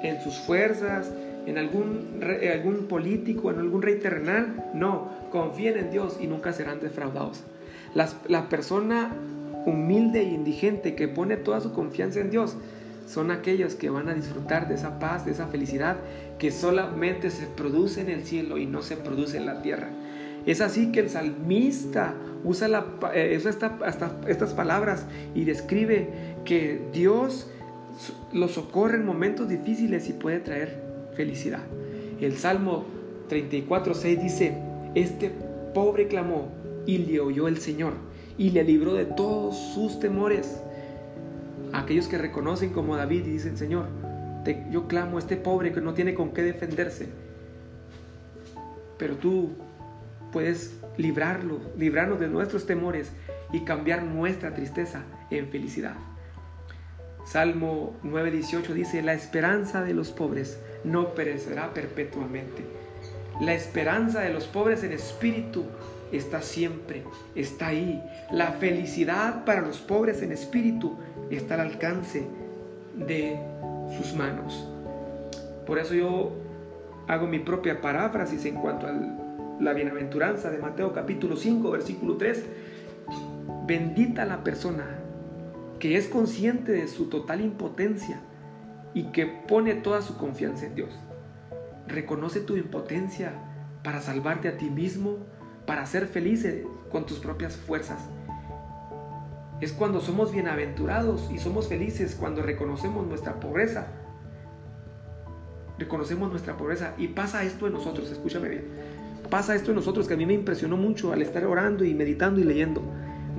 en 0.04 0.22
sus 0.22 0.38
fuerzas, 0.38 1.12
en 1.50 1.58
algún, 1.58 2.22
algún 2.54 2.88
político, 2.88 3.52
en 3.52 3.60
algún 3.60 3.82
rey 3.82 4.00
terrenal. 4.00 4.72
No, 4.74 5.10
confíen 5.32 5.78
en 5.78 5.92
Dios 5.92 6.18
y 6.22 6.28
nunca 6.28 6.54
serán 6.54 6.80
defraudados. 6.80 7.44
la 7.94 8.50
persona 8.50 9.12
humilde 9.66 10.22
e 10.22 10.32
indigente 10.32 10.96
que 10.96 11.08
pone 11.08 11.38
toda 11.38 11.60
su 11.60 11.74
confianza 11.74 12.20
en 12.20 12.30
Dios 12.32 12.56
son 13.08 13.32
aquellos 13.32 13.74
que 13.74 13.90
van 13.90 14.08
a 14.08 14.14
disfrutar 14.14 14.68
de 14.68 14.76
esa 14.76 15.00
paz, 15.00 15.26
de 15.26 15.32
esa 15.32 15.48
felicidad 15.48 15.98
que 16.38 16.52
solamente 16.52 17.32
se 17.32 17.48
produce 17.48 18.02
en 18.02 18.10
el 18.10 18.24
cielo 18.24 18.58
y 18.58 18.68
no 18.68 18.84
se 18.84 18.98
produce 18.98 19.38
en 19.38 19.48
la 19.48 19.64
tierra. 19.64 19.90
Es 20.46 20.62
así 20.62 20.92
que 20.92 21.00
el 21.00 21.10
salmista 21.10 22.14
usa, 22.44 22.68
la, 22.68 22.86
eh, 23.14 23.42
estas 24.28 24.54
palabras 24.54 25.06
y 25.34 25.44
describe 25.44 26.10
que 26.46 26.82
Dios 26.94 27.50
los 28.32 28.52
socorre 28.52 28.98
en 28.98 29.06
momentos 29.06 29.50
difíciles 29.50 30.08
y 30.08 30.14
puede 30.14 30.40
traer 30.40 30.89
felicidad. 31.20 31.60
El 32.22 32.38
Salmo 32.38 32.86
34.6 33.30 34.22
dice, 34.22 34.58
este 34.96 35.30
pobre 35.74 36.08
clamó 36.08 36.48
y 36.86 37.00
le 37.00 37.20
oyó 37.20 37.50
el 37.50 37.58
Señor 37.58 37.92
y 38.38 38.52
le 38.52 38.64
libró 38.64 38.94
de 38.94 39.04
todos 39.04 39.58
sus 39.74 40.00
temores 40.00 40.62
aquellos 41.74 42.08
que 42.08 42.18
reconocen 42.18 42.72
como 42.72 42.96
David 42.96 43.26
y 43.26 43.32
dicen, 43.32 43.58
Señor, 43.58 43.88
yo 44.72 44.88
clamo 44.88 45.18
a 45.18 45.20
este 45.20 45.36
pobre 45.36 45.74
que 45.74 45.82
no 45.82 45.94
tiene 45.94 46.14
con 46.14 46.32
qué 46.32 46.42
defenderse, 46.42 47.10
pero 48.98 49.16
tú 49.18 49.50
puedes 50.32 50.80
librarlo, 50.96 51.60
librarnos 51.78 52.22
de 52.22 52.30
nuestros 52.30 52.66
temores 52.66 53.12
y 53.52 53.66
cambiar 53.66 54.04
nuestra 54.04 54.54
tristeza 54.54 55.04
en 55.32 55.50
felicidad. 55.50 55.96
Salmo 57.26 57.94
9:18 58.06 58.74
dice, 58.74 59.02
la 59.02 59.14
esperanza 59.14 59.84
de 59.84 59.94
los 59.94 60.12
pobres 60.12 60.58
no 60.84 61.14
perecerá 61.14 61.74
perpetuamente. 61.74 62.64
La 63.42 63.54
esperanza 63.54 64.22
de 64.22 64.34
los 64.34 64.48
pobres 64.48 64.84
en 64.84 64.92
espíritu 64.92 65.66
está 66.12 66.42
siempre, 66.42 67.04
está 67.36 67.68
ahí. 67.68 68.04
La 68.32 68.54
felicidad 68.54 69.46
para 69.46 69.62
los 69.62 69.78
pobres 69.78 70.22
en 70.22 70.32
espíritu 70.32 70.98
está 71.30 71.56
al 71.56 71.62
alcance 71.62 72.26
de 72.96 73.40
sus 73.98 74.14
manos. 74.14 74.68
Por 75.66 75.80
eso 75.80 75.94
yo 75.94 76.34
hago 77.08 77.28
mi 77.28 77.40
propia 77.40 77.82
paráfrasis 77.82 78.46
en 78.46 78.56
cuanto 78.56 78.88
a 78.88 78.94
la 79.60 79.74
bienaventuranza 79.74 80.50
de 80.50 80.58
Mateo 80.58 80.94
capítulo 80.94 81.38
5, 81.38 81.72
versículo 81.72 82.18
3. 82.18 82.44
Bendita 83.66 84.26
la 84.26 84.44
persona 84.44 84.86
que 85.80 85.96
es 85.96 86.08
consciente 86.08 86.72
de 86.72 86.88
su 86.88 87.06
total 87.06 87.42
impotencia 87.42 88.20
y 88.94 89.12
que 89.12 89.26
pone 89.26 89.76
toda 89.76 90.02
su 90.02 90.18
confianza 90.18 90.66
en 90.66 90.76
Dios. 90.76 91.00
Reconoce 91.88 92.42
tu 92.42 92.58
impotencia 92.58 93.34
para 93.84 94.02
salvarte 94.02 94.48
a 94.48 94.58
ti 94.58 94.70
mismo, 94.70 95.18
para 95.66 95.86
ser 95.86 96.08
feliz 96.08 96.46
con 96.92 97.06
tus 97.06 97.20
propias 97.20 97.56
fuerzas 97.56 98.10
es 99.62 99.74
cuando 99.74 100.00
somos 100.00 100.32
bienaventurados 100.32 101.30
y 101.34 101.38
somos 101.38 101.68
felices 101.68 102.16
cuando 102.18 102.42
reconocemos 102.42 103.06
nuestra 103.06 103.40
pobreza. 103.40 103.88
Reconocemos 105.78 106.30
nuestra 106.30 106.56
pobreza 106.56 106.94
y 106.98 107.10
pasa 107.10 107.44
esto 107.44 107.68
en 107.68 107.74
nosotros, 107.74 108.10
escúchame 108.10 108.50
bien. 108.50 108.66
Pasa 109.30 109.56
esto 109.56 109.72
en 109.72 109.76
nosotros 109.76 110.08
que 110.08 110.14
a 110.14 110.18
mí 110.18 110.26
me 110.26 110.34
impresionó 110.34 110.78
mucho 110.78 111.12
al 111.12 111.22
estar 111.22 111.46
orando 111.46 111.84
y 111.84 111.94
meditando 111.94 112.40
y 112.40 112.46
leyendo. 112.46 112.82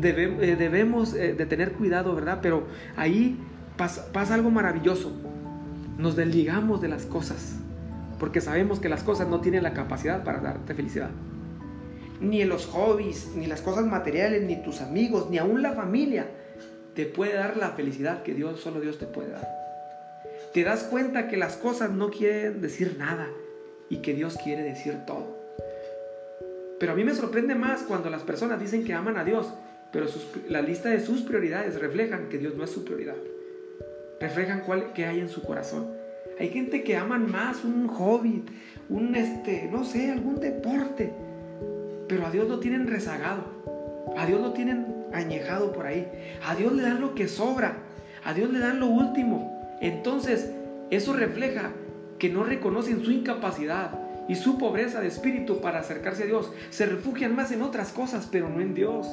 Eh, 0.02 0.56
debemos 0.58 1.14
eh, 1.14 1.32
de 1.34 1.46
tener 1.46 1.72
cuidado, 1.72 2.14
¿verdad? 2.14 2.40
Pero 2.42 2.64
ahí 2.96 3.38
pasa, 3.78 4.12
pasa 4.12 4.34
algo 4.34 4.50
maravilloso. 4.50 5.12
Nos 6.00 6.16
desligamos 6.16 6.80
de 6.80 6.88
las 6.88 7.06
cosas 7.06 7.56
porque 8.18 8.40
sabemos 8.40 8.80
que 8.80 8.88
las 8.88 9.02
cosas 9.02 9.28
no 9.28 9.40
tienen 9.40 9.62
la 9.62 9.72
capacidad 9.72 10.24
para 10.24 10.40
darte 10.40 10.74
felicidad 10.74 11.10
ni 12.20 12.44
los 12.44 12.66
hobbies, 12.66 13.30
ni 13.34 13.46
las 13.46 13.62
cosas 13.62 13.86
materiales, 13.86 14.42
ni 14.42 14.62
tus 14.62 14.80
amigos, 14.80 15.30
ni 15.30 15.38
aún 15.38 15.62
la 15.62 15.72
familia 15.72 16.26
te 16.94 17.06
puede 17.06 17.34
dar 17.34 17.56
la 17.56 17.70
felicidad 17.70 18.22
que 18.22 18.34
Dios, 18.34 18.60
solo 18.60 18.80
Dios 18.80 18.98
te 18.98 19.06
puede 19.06 19.30
dar. 19.30 19.48
Te 20.52 20.64
das 20.64 20.84
cuenta 20.84 21.28
que 21.28 21.36
las 21.36 21.56
cosas 21.56 21.90
no 21.90 22.10
quieren 22.10 22.60
decir 22.60 22.96
nada 22.98 23.28
y 23.88 23.98
que 23.98 24.14
Dios 24.14 24.36
quiere 24.42 24.62
decir 24.62 24.98
todo. 25.06 25.38
Pero 26.78 26.92
a 26.92 26.94
mí 26.94 27.04
me 27.04 27.14
sorprende 27.14 27.54
más 27.54 27.82
cuando 27.82 28.10
las 28.10 28.22
personas 28.22 28.60
dicen 28.60 28.84
que 28.84 28.94
aman 28.94 29.16
a 29.16 29.24
Dios, 29.24 29.46
pero 29.92 30.06
la 30.48 30.62
lista 30.62 30.90
de 30.90 31.00
sus 31.00 31.22
prioridades 31.22 31.80
reflejan 31.80 32.28
que 32.28 32.38
Dios 32.38 32.54
no 32.54 32.64
es 32.64 32.70
su 32.70 32.84
prioridad. 32.84 33.16
Reflejan 34.20 34.60
cuál, 34.60 34.92
qué 34.92 35.06
hay 35.06 35.20
en 35.20 35.28
su 35.28 35.42
corazón. 35.42 35.88
Hay 36.38 36.48
gente 36.50 36.82
que 36.84 36.96
aman 36.96 37.30
más 37.30 37.64
un 37.64 37.88
hobby, 37.88 38.44
un 38.88 39.14
este, 39.14 39.68
no 39.70 39.84
sé, 39.84 40.10
algún 40.10 40.40
deporte, 40.40 41.12
pero 42.08 42.26
a 42.26 42.30
Dios 42.30 42.48
lo 42.48 42.60
tienen 42.60 42.86
rezagado. 42.86 43.44
A 44.16 44.26
Dios 44.26 44.40
lo 44.40 44.52
tienen 44.52 44.86
añejado 45.12 45.72
por 45.72 45.86
ahí. 45.86 46.08
A 46.44 46.54
Dios 46.54 46.72
le 46.72 46.82
dan 46.82 47.00
lo 47.00 47.14
que 47.14 47.28
sobra. 47.28 47.78
A 48.24 48.34
Dios 48.34 48.50
le 48.50 48.58
dan 48.58 48.80
lo 48.80 48.86
último. 48.86 49.78
Entonces, 49.80 50.50
eso 50.90 51.12
refleja 51.12 51.72
que 52.18 52.28
no 52.28 52.44
reconocen 52.44 53.04
su 53.04 53.10
incapacidad 53.12 53.98
y 54.28 54.34
su 54.34 54.58
pobreza 54.58 55.00
de 55.00 55.08
espíritu 55.08 55.60
para 55.60 55.80
acercarse 55.80 56.24
a 56.24 56.26
Dios. 56.26 56.52
Se 56.70 56.86
refugian 56.86 57.34
más 57.34 57.52
en 57.52 57.62
otras 57.62 57.92
cosas, 57.92 58.28
pero 58.30 58.48
no 58.48 58.60
en 58.60 58.74
Dios. 58.74 59.06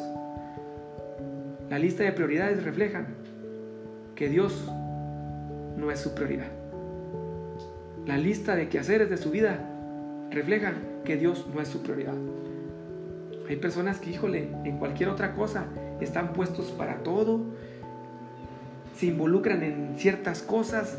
La 1.70 1.80
lista 1.80 2.04
de 2.04 2.12
prioridades 2.12 2.64
reflejan 2.64 3.16
que 4.16 4.30
Dios 4.30 4.70
no 5.78 5.92
es 5.92 6.00
su 6.00 6.14
prioridad. 6.14 6.48
La 8.06 8.18
lista 8.18 8.56
de 8.56 8.68
quehaceres 8.68 9.10
de 9.10 9.18
su 9.18 9.32
vida 9.32 9.60
reflejan 10.32 10.76
que 11.06 11.16
Dios 11.16 11.48
no 11.54 11.62
es 11.62 11.68
su 11.68 11.84
prioridad. 11.84 12.16
Hay 13.48 13.56
personas 13.58 14.00
que, 14.00 14.10
híjole, 14.10 14.50
en 14.66 14.78
cualquier 14.78 15.10
otra 15.10 15.34
cosa 15.34 15.66
están 16.02 16.34
puestos 16.34 16.72
para 16.72 17.04
todo, 17.04 17.42
se 18.98 19.06
involucran 19.06 19.64
en 19.64 19.96
ciertas 19.98 20.42
cosas 20.42 20.98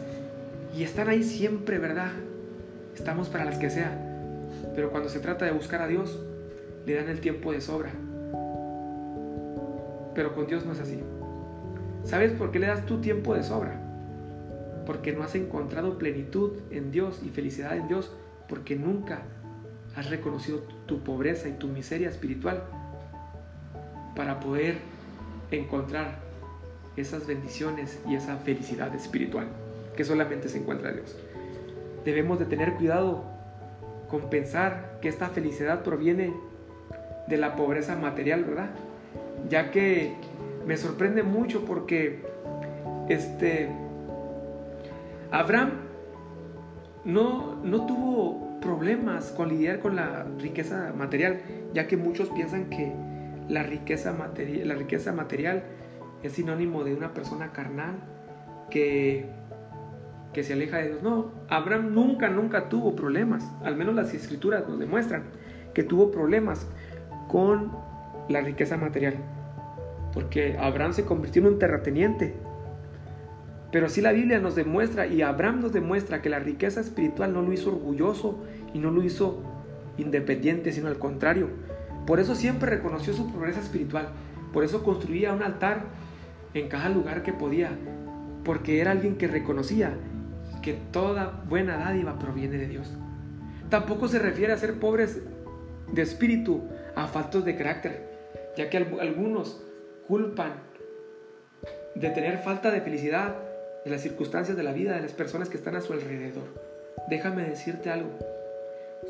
y 0.76 0.82
están 0.82 1.08
ahí 1.08 1.23
siempre, 1.23 1.78
¿verdad? 1.78 2.12
Estamos 2.94 3.28
para 3.28 3.44
las 3.44 3.58
que 3.58 3.70
sea. 3.70 3.90
Pero 4.75 4.90
cuando 4.90 5.08
se 5.08 5.20
trata 5.20 5.44
de 5.44 5.52
buscar 5.52 5.82
a 5.82 5.88
Dios, 5.88 6.18
le 6.87 6.94
dan 6.94 7.08
el 7.08 7.20
tiempo 7.20 7.52
de 7.52 7.61
sobra. 7.61 7.90
Pero 10.14 10.35
con 10.35 10.47
Dios 10.47 10.64
no 10.64 10.73
es 10.73 10.80
así. 10.80 11.00
¿Sabes 12.04 12.32
por 12.32 12.50
qué 12.50 12.58
le 12.58 12.68
das 12.68 12.87
tu 12.87 13.00
tiempo 13.00 13.35
de 13.35 13.42
sobra? 13.42 13.88
Porque 14.88 15.12
no 15.12 15.23
has 15.23 15.35
encontrado 15.35 15.99
plenitud 15.99 16.52
en 16.71 16.90
Dios 16.90 17.21
y 17.23 17.28
felicidad 17.28 17.76
en 17.76 17.88
Dios, 17.88 18.11
porque 18.49 18.75
nunca 18.75 19.21
has 19.95 20.09
reconocido 20.09 20.62
tu 20.87 21.00
pobreza 21.04 21.47
y 21.49 21.52
tu 21.52 21.68
miseria 21.68 22.09
espiritual 22.09 22.64
para 24.16 24.40
poder 24.40 24.78
encontrar 25.50 26.21
esas 26.97 27.26
bendiciones 27.26 28.00
y 28.09 28.14
esa 28.14 28.38
felicidad 28.38 28.95
espiritual 28.95 29.49
que 29.95 30.04
solamente 30.04 30.49
se 30.49 30.59
encuentra 30.59 30.88
en 30.88 30.97
Dios. 30.97 31.16
Debemos 32.07 32.38
de 32.38 32.47
tener 32.47 32.73
cuidado 32.75 33.25
con 34.09 34.30
pensar 34.30 34.99
que 35.02 35.11
esta 35.11 35.28
felicidad 35.28 35.83
proviene 35.83 36.33
de 37.26 37.37
la 37.37 37.57
pobreza 37.57 37.95
material, 37.95 38.45
¿verdad? 38.45 38.71
Ya 39.50 39.71
que 39.71 40.14
me 40.66 40.78
sorprende 40.78 41.23
mucho 41.23 41.66
porque 41.66 42.23
este 43.11 43.68
Abraham 45.30 45.70
no, 47.04 47.56
no 47.62 47.87
tuvo 47.87 48.61
problemas 48.61 49.30
con 49.32 49.49
lidiar 49.49 49.80
con 49.80 49.97
la 49.97 50.26
riqueza 50.38 50.92
material, 50.97 51.40
ya 51.75 51.87
que 51.87 51.97
muchos 51.97 52.28
piensan 52.30 52.70
que 52.70 52.92
la 53.49 53.62
riqueza, 53.62 54.14
la 54.64 54.75
riqueza 54.75 55.12
material 55.12 55.64
es 56.23 56.32
sinónimo 56.32 56.85
de 56.85 56.94
una 56.94 57.14
persona 57.14 57.52
carnal 57.52 57.97
que, 58.70 59.26
que 60.32 60.42
se 60.42 60.52
aleja 60.52 60.78
de 60.78 60.88
Dios. 60.88 61.02
No, 61.02 61.30
Abraham 61.49 61.94
nunca, 61.94 62.28
nunca 62.28 62.68
tuvo 62.68 62.94
problemas, 62.94 63.50
al 63.62 63.76
menos 63.76 63.94
las 63.94 64.12
escrituras 64.14 64.68
nos 64.68 64.78
demuestran 64.78 65.25
que 65.75 65.82
tuvo 65.82 66.11
problemas 66.11 66.66
con 67.28 67.73
la 68.28 68.40
riqueza 68.40 68.76
material, 68.76 69.14
porque 70.12 70.58
Abraham 70.58 70.92
se 70.92 71.04
convirtió 71.04 71.42
en 71.42 71.49
un 71.49 71.58
terrateniente. 71.58 72.35
Pero 73.70 73.88
sí 73.88 74.00
la 74.00 74.12
Biblia 74.12 74.40
nos 74.40 74.54
demuestra 74.54 75.06
y 75.06 75.22
Abraham 75.22 75.60
nos 75.60 75.72
demuestra 75.72 76.22
que 76.22 76.30
la 76.30 76.38
riqueza 76.38 76.80
espiritual 76.80 77.32
no 77.32 77.42
lo 77.42 77.52
hizo 77.52 77.70
orgulloso 77.70 78.42
y 78.72 78.78
no 78.78 78.90
lo 78.90 79.02
hizo 79.02 79.42
independiente, 79.98 80.72
sino 80.72 80.88
al 80.88 80.98
contrario. 80.98 81.48
Por 82.06 82.20
eso 82.20 82.34
siempre 82.34 82.70
reconoció 82.70 83.12
su 83.12 83.30
pobreza 83.30 83.60
espiritual. 83.60 84.08
Por 84.52 84.64
eso 84.64 84.82
construía 84.82 85.34
un 85.34 85.42
altar 85.42 85.82
en 86.54 86.68
cada 86.68 86.88
lugar 86.88 87.22
que 87.22 87.34
podía, 87.34 87.70
porque 88.44 88.80
era 88.80 88.92
alguien 88.92 89.16
que 89.16 89.28
reconocía 89.28 89.92
que 90.62 90.72
toda 90.90 91.44
buena 91.48 91.76
dádiva 91.76 92.18
proviene 92.18 92.56
de 92.56 92.68
Dios. 92.68 92.94
Tampoco 93.68 94.08
se 94.08 94.18
refiere 94.18 94.54
a 94.54 94.56
ser 94.56 94.80
pobres 94.80 95.20
de 95.92 96.02
espíritu, 96.02 96.62
a 96.96 97.06
faltos 97.06 97.44
de 97.44 97.56
carácter, 97.56 98.08
ya 98.56 98.70
que 98.70 98.78
algunos 98.78 99.62
culpan 100.06 100.54
de 101.94 102.10
tener 102.10 102.38
falta 102.38 102.70
de 102.70 102.80
felicidad 102.80 103.37
de 103.85 103.90
las 103.90 104.02
circunstancias 104.02 104.56
de 104.56 104.62
la 104.62 104.73
vida 104.73 104.94
de 104.94 105.02
las 105.02 105.12
personas 105.12 105.49
que 105.49 105.56
están 105.56 105.76
a 105.76 105.80
su 105.80 105.92
alrededor. 105.92 106.44
Déjame 107.08 107.44
decirte 107.44 107.90
algo. 107.90 108.11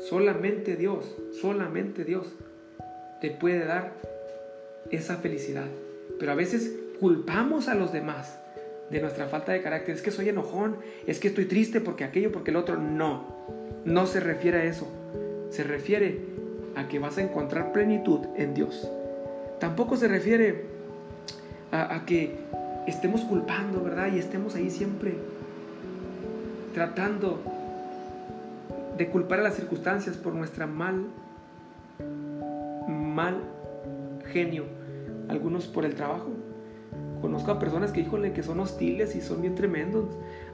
Solamente 0.07 0.75
Dios, 0.75 1.15
solamente 1.41 2.05
Dios 2.05 2.27
te 3.21 3.31
puede 3.31 3.65
dar 3.65 3.91
esa 4.91 5.17
felicidad. 5.17 5.67
Pero 6.19 6.31
a 6.31 6.35
veces 6.35 6.73
culpamos 6.99 7.67
a 7.67 7.75
los 7.75 7.91
demás 7.91 8.39
de 8.89 9.01
nuestra 9.01 9.27
falta 9.27 9.51
de 9.51 9.61
carácter. 9.61 9.95
Es 9.95 10.01
que 10.01 10.11
soy 10.11 10.29
enojón, 10.29 10.77
es 11.05 11.19
que 11.19 11.27
estoy 11.29 11.45
triste 11.45 11.81
porque 11.81 12.03
aquello, 12.03 12.31
porque 12.31 12.51
el 12.51 12.57
otro. 12.57 12.77
No, 12.77 13.25
no 13.85 14.07
se 14.07 14.19
refiere 14.19 14.59
a 14.59 14.63
eso. 14.65 14.87
Se 15.49 15.63
refiere 15.63 16.19
a 16.75 16.87
que 16.87 16.99
vas 16.99 17.17
a 17.17 17.21
encontrar 17.21 17.71
plenitud 17.71 18.19
en 18.35 18.53
Dios. 18.53 18.89
Tampoco 19.59 19.97
se 19.97 20.07
refiere 20.07 20.63
a, 21.71 22.03
que 22.05 22.37
estemos 22.89 23.21
culpando, 23.21 23.83
¿verdad? 23.83 24.13
Y 24.13 24.19
estemos 24.19 24.55
ahí 24.55 24.69
siempre 24.69 25.15
tratando 26.73 27.41
de 28.97 29.09
culpar 29.09 29.39
a 29.39 29.43
las 29.43 29.55
circunstancias 29.55 30.17
por 30.17 30.33
nuestra 30.33 30.67
mal, 30.67 31.05
mal 32.87 33.41
genio. 34.31 34.65
Algunos 35.29 35.67
por 35.67 35.85
el 35.85 35.95
trabajo, 35.95 36.31
Conozco 37.21 37.51
a 37.51 37.59
personas 37.59 37.91
que, 37.91 38.01
híjole, 38.01 38.31
que 38.31 38.43
son 38.43 38.59
hostiles 38.61 39.15
y 39.15 39.21
son 39.21 39.41
bien 39.41 39.55
tremendos. 39.55 40.05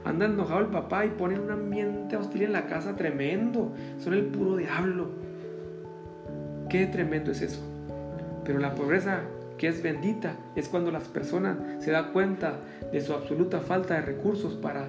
Andan 0.04 0.32
enojado 0.32 0.60
el 0.60 0.66
papá 0.66 1.06
y 1.06 1.10
ponen 1.10 1.40
un 1.40 1.50
ambiente 1.52 2.16
hostil 2.16 2.42
en 2.42 2.52
la 2.52 2.66
casa 2.66 2.96
tremendo. 2.96 3.72
Son 3.98 4.14
el 4.14 4.26
puro 4.26 4.56
diablo. 4.56 5.10
Qué 6.68 6.86
tremendo 6.86 7.30
es 7.30 7.42
eso. 7.42 7.60
Pero 8.44 8.58
la 8.58 8.74
pobreza 8.74 9.20
que 9.58 9.68
es 9.68 9.82
bendita 9.82 10.36
es 10.54 10.68
cuando 10.68 10.90
las 10.90 11.04
personas 11.04 11.56
se 11.78 11.90
dan 11.90 12.12
cuenta 12.12 12.60
de 12.92 13.00
su 13.00 13.12
absoluta 13.12 13.60
falta 13.60 13.94
de 13.94 14.02
recursos 14.02 14.54
para 14.54 14.88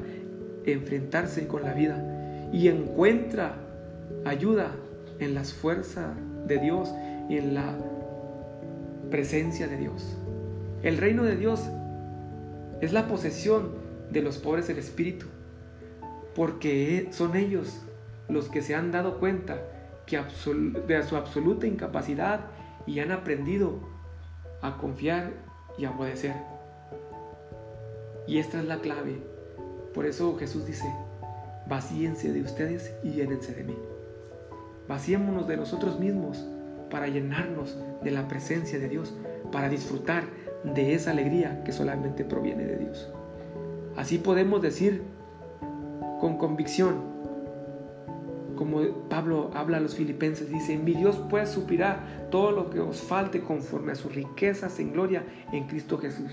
enfrentarse 0.65 1.47
con 1.47 1.63
la 1.63 1.73
vida 1.73 2.49
y 2.51 2.67
encuentra 2.67 3.55
ayuda 4.25 4.71
en 5.19 5.33
las 5.33 5.53
fuerzas 5.53 6.15
de 6.47 6.57
Dios 6.57 6.93
y 7.29 7.37
en 7.37 7.53
la 7.53 7.75
presencia 9.09 9.67
de 9.67 9.77
Dios. 9.77 10.17
El 10.83 10.97
reino 10.97 11.23
de 11.23 11.35
Dios 11.35 11.69
es 12.81 12.93
la 12.93 13.07
posesión 13.07 13.71
de 14.11 14.21
los 14.21 14.37
pobres 14.37 14.67
del 14.67 14.77
espíritu, 14.77 15.25
porque 16.35 17.07
son 17.11 17.35
ellos 17.35 17.81
los 18.29 18.49
que 18.49 18.61
se 18.61 18.75
han 18.75 18.91
dado 18.91 19.19
cuenta 19.19 19.57
que 20.05 20.21
de 20.87 21.03
su 21.03 21.15
absoluta 21.15 21.67
incapacidad 21.67 22.41
y 22.85 22.99
han 22.99 23.11
aprendido 23.11 23.79
a 24.67 24.77
confiar 24.77 25.31
y 25.77 25.85
a 25.85 25.91
obedecer. 25.91 26.33
Y 28.27 28.39
esta 28.39 28.59
es 28.59 28.65
la 28.65 28.79
clave. 28.79 29.21
Por 29.93 30.05
eso 30.05 30.35
Jesús 30.37 30.65
dice, 30.65 30.85
vacíense 31.67 32.31
de 32.31 32.41
ustedes 32.41 32.93
y 33.03 33.11
llénense 33.11 33.53
de 33.53 33.63
mí. 33.63 33.77
Vaciémonos 34.87 35.47
de 35.47 35.57
nosotros 35.57 35.99
mismos 35.99 36.45
para 36.89 37.07
llenarnos 37.07 37.77
de 38.03 38.11
la 38.11 38.27
presencia 38.27 38.79
de 38.79 38.89
Dios, 38.89 39.13
para 39.51 39.69
disfrutar 39.69 40.23
de 40.63 40.93
esa 40.93 41.11
alegría 41.11 41.63
que 41.63 41.71
solamente 41.71 42.23
proviene 42.23 42.65
de 42.65 42.77
Dios. 42.77 43.09
Así 43.95 44.17
podemos 44.17 44.61
decir 44.61 45.03
con 46.19 46.37
convicción, 46.37 47.16
como 48.57 48.81
Pablo 49.09 49.51
habla 49.53 49.77
a 49.77 49.79
los 49.79 49.95
filipenses, 49.95 50.49
dice, 50.49 50.77
mi 50.77 50.93
Dios 50.93 51.21
pues 51.29 51.49
suplirá 51.49 52.27
todo 52.29 52.51
lo 52.51 52.69
que 52.69 52.81
os 52.81 53.01
falte 53.01 53.41
conforme 53.41 53.93
a 53.93 53.95
sus 53.95 54.13
riquezas 54.13 54.79
en 54.79 54.91
gloria 54.91 55.23
en 55.53 55.67
Cristo 55.67 55.97
Jesús. 55.97 56.31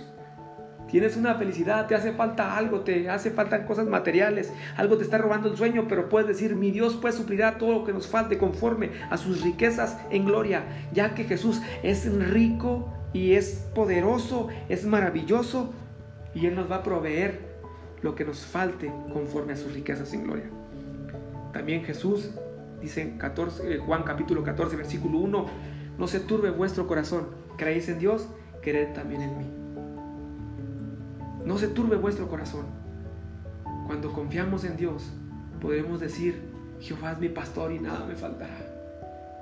Tienes 0.91 1.17
una 1.17 1.35
felicidad, 1.35 1.87
te 1.87 1.95
hace 1.95 2.13
falta 2.13 2.57
algo, 2.57 2.81
te 2.81 3.09
hace 3.09 3.31
falta 3.31 3.67
cosas 3.67 3.87
materiales, 3.87 4.53
algo 4.77 4.97
te 4.97 5.05
está 5.05 5.19
robando 5.19 5.49
el 5.49 5.57
sueño, 5.57 5.87
pero 5.89 6.09
puedes 6.09 6.29
decir, 6.29 6.57
mi 6.57 6.71
Dios 6.71 6.99
pues 7.01 7.15
suplirá 7.15 7.59
todo 7.59 7.73
lo 7.73 7.85
que 7.85 7.93
nos 7.93 8.07
falte 8.07 8.39
conforme 8.39 8.91
a 9.11 9.17
sus 9.17 9.43
riquezas 9.43 9.99
en 10.11 10.25
gloria, 10.25 10.65
ya 10.93 11.15
que 11.15 11.25
Jesús 11.25 11.63
es 11.83 12.13
rico 12.31 12.93
y 13.13 13.33
es 13.33 13.67
poderoso, 13.75 14.49
es 14.69 14.85
maravilloso 14.85 15.73
y 16.35 16.47
Él 16.47 16.55
nos 16.55 16.71
va 16.71 16.77
a 16.77 16.83
proveer 16.83 17.55
lo 18.03 18.15
que 18.15 18.25
nos 18.25 18.45
falte 18.45 18.93
conforme 19.13 19.55
a 19.55 19.57
sus 19.57 19.73
riquezas 19.73 20.13
en 20.13 20.25
gloria. 20.25 20.51
También 21.55 21.85
Jesús 21.85 22.31
dice 22.83 23.01
en 23.01 23.17
14, 23.17 23.73
eh, 23.73 23.79
Juan 23.79 24.03
capítulo 24.03 24.43
14, 24.43 24.77
versículo 24.77 25.19
1, 25.19 25.47
no 25.97 26.07
se 26.09 26.19
turbe 26.19 26.51
vuestro 26.51 26.89
corazón, 26.89 27.29
creéis 27.57 27.89
en 27.89 28.01
Dios, 28.01 28.29
creed 28.61 28.93
también 28.93 29.23
en 29.23 29.39
mí. 29.39 29.47
No 31.47 31.57
se 31.57 31.69
turbe 31.69 31.97
vuestro 31.97 32.29
corazón. 32.29 32.67
Cuando 33.87 34.13
confiamos 34.13 34.65
en 34.65 34.77
Dios, 34.77 35.13
podemos 35.61 36.01
decir, 36.01 36.43
Jehová 36.81 37.13
es 37.13 37.19
mi 37.19 37.29
pastor 37.29 37.71
y 37.73 37.79
nada 37.79 38.05
me 38.05 38.17
faltará. 38.17 38.59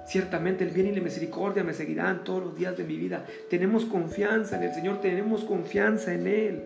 Ciertamente 0.07 0.65
el 0.65 0.71
bien 0.71 0.89
y 0.89 0.93
la 0.93 1.01
misericordia 1.01 1.65
me 1.65 1.73
seguirán 1.73 2.25
todos 2.25 2.43
los 2.43 2.57
días 2.57 2.77
de 2.77 2.85
mi 2.85 2.97
vida. 2.97 3.25
Tenemos 3.49 3.87
confianza 3.87 4.57
en 4.59 4.65
el 4.65 4.75
Señor, 4.75 5.01
tenemos 5.01 5.45
confianza 5.45 6.13
en 6.13 6.27
Él. 6.27 6.63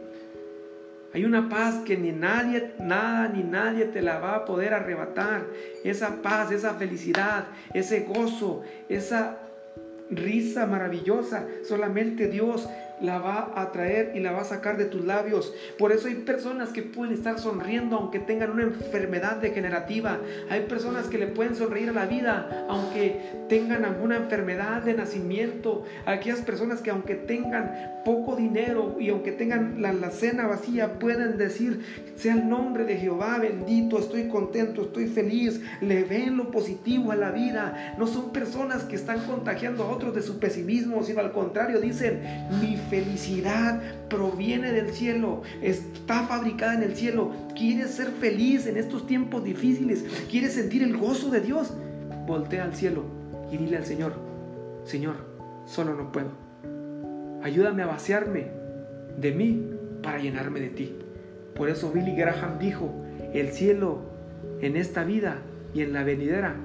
Hay 1.16 1.24
una 1.24 1.48
paz 1.48 1.76
que 1.86 1.96
ni 1.96 2.12
nadie, 2.12 2.74
nada 2.78 3.26
ni 3.28 3.42
nadie 3.42 3.86
te 3.86 4.02
la 4.02 4.18
va 4.18 4.34
a 4.34 4.44
poder 4.44 4.74
arrebatar. 4.74 5.46
Esa 5.82 6.20
paz, 6.20 6.52
esa 6.52 6.74
felicidad, 6.74 7.46
ese 7.72 8.00
gozo, 8.00 8.64
esa 8.90 9.38
risa 10.10 10.66
maravillosa. 10.66 11.46
Solamente 11.66 12.28
Dios 12.28 12.68
la 13.00 13.18
va 13.18 13.52
a 13.54 13.72
traer 13.72 14.12
y 14.14 14.20
la 14.20 14.32
va 14.32 14.42
a 14.42 14.44
sacar 14.44 14.76
de 14.76 14.86
tus 14.86 15.04
labios. 15.04 15.52
Por 15.78 15.92
eso 15.92 16.08
hay 16.08 16.14
personas 16.14 16.70
que 16.70 16.82
pueden 16.82 17.14
estar 17.14 17.38
sonriendo 17.38 17.96
aunque 17.96 18.18
tengan 18.18 18.50
una 18.50 18.62
enfermedad 18.62 19.36
degenerativa. 19.36 20.18
Hay 20.50 20.62
personas 20.62 21.06
que 21.06 21.18
le 21.18 21.26
pueden 21.26 21.54
sonreír 21.54 21.90
a 21.90 21.92
la 21.92 22.06
vida 22.06 22.66
aunque 22.68 23.46
tengan 23.48 23.84
alguna 23.84 24.16
enfermedad 24.16 24.82
de 24.82 24.94
nacimiento. 24.94 25.84
Aquellas 26.06 26.40
personas 26.40 26.80
que 26.80 26.90
aunque 26.90 27.14
tengan 27.14 27.96
poco 28.04 28.36
dinero 28.36 28.96
y 29.00 29.10
aunque 29.10 29.32
tengan 29.32 29.82
la, 29.82 29.92
la 29.92 30.10
cena 30.10 30.46
vacía 30.46 30.98
pueden 30.98 31.38
decir, 31.38 31.84
sea 32.16 32.34
el 32.34 32.48
nombre 32.48 32.84
de 32.84 32.96
Jehová 32.96 33.38
bendito, 33.38 33.98
estoy 33.98 34.28
contento, 34.28 34.82
estoy 34.82 35.06
feliz. 35.06 35.60
Le 35.80 36.04
ven 36.04 36.36
lo 36.36 36.50
positivo 36.50 37.12
a 37.12 37.16
la 37.16 37.30
vida. 37.30 37.94
No 37.98 38.06
son 38.06 38.32
personas 38.32 38.84
que 38.84 38.96
están 38.96 39.20
contagiando 39.26 39.84
a 39.84 39.90
otros 39.90 40.14
de 40.14 40.22
su 40.22 40.38
pesimismo, 40.38 41.02
sino 41.02 41.20
al 41.20 41.32
contrario, 41.32 41.80
dicen, 41.80 42.20
mi 42.60 42.76
felicidad 42.88 43.80
proviene 44.08 44.72
del 44.72 44.90
cielo, 44.90 45.42
está 45.62 46.26
fabricada 46.26 46.74
en 46.74 46.82
el 46.82 46.96
cielo. 46.96 47.32
¿Quieres 47.56 47.90
ser 47.92 48.08
feliz 48.08 48.66
en 48.66 48.76
estos 48.76 49.06
tiempos 49.06 49.44
difíciles? 49.44 50.04
¿Quieres 50.30 50.54
sentir 50.54 50.82
el 50.82 50.96
gozo 50.96 51.30
de 51.30 51.40
Dios? 51.40 51.72
Voltea 52.26 52.64
al 52.64 52.74
cielo 52.74 53.04
y 53.50 53.56
dile 53.56 53.76
al 53.76 53.86
Señor, 53.86 54.14
Señor, 54.84 55.16
solo 55.66 55.94
no 55.94 56.12
puedo. 56.12 56.30
Ayúdame 57.42 57.82
a 57.82 57.86
vaciarme 57.86 58.48
de 59.18 59.32
mí 59.32 59.70
para 60.02 60.18
llenarme 60.18 60.60
de 60.60 60.68
ti. 60.70 60.96
Por 61.54 61.68
eso 61.68 61.90
Billy 61.90 62.14
Graham 62.14 62.58
dijo, 62.58 62.92
el 63.32 63.48
cielo 63.48 64.00
en 64.60 64.76
esta 64.76 65.04
vida 65.04 65.38
y 65.74 65.82
en 65.82 65.92
la 65.92 66.04
venidera 66.04 66.56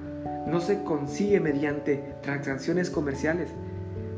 no 0.46 0.60
se 0.60 0.82
consigue 0.82 1.40
mediante 1.40 2.14
transacciones 2.22 2.90
comerciales. 2.90 3.50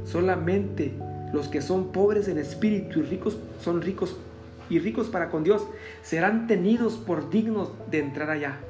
Solamente 0.04 0.94
los 1.34 1.48
que 1.48 1.60
son 1.60 1.90
pobres 1.90 2.28
en 2.28 2.38
espíritu 2.38 3.00
y 3.00 3.02
ricos 3.02 3.36
son 3.60 3.82
ricos 3.82 4.16
y 4.70 4.78
ricos 4.78 5.08
para 5.08 5.30
con 5.30 5.42
Dios 5.42 5.66
serán 6.00 6.46
tenidos 6.46 6.94
por 6.94 7.28
dignos 7.28 7.72
de 7.90 7.98
entrar 7.98 8.30
allá. 8.30 8.60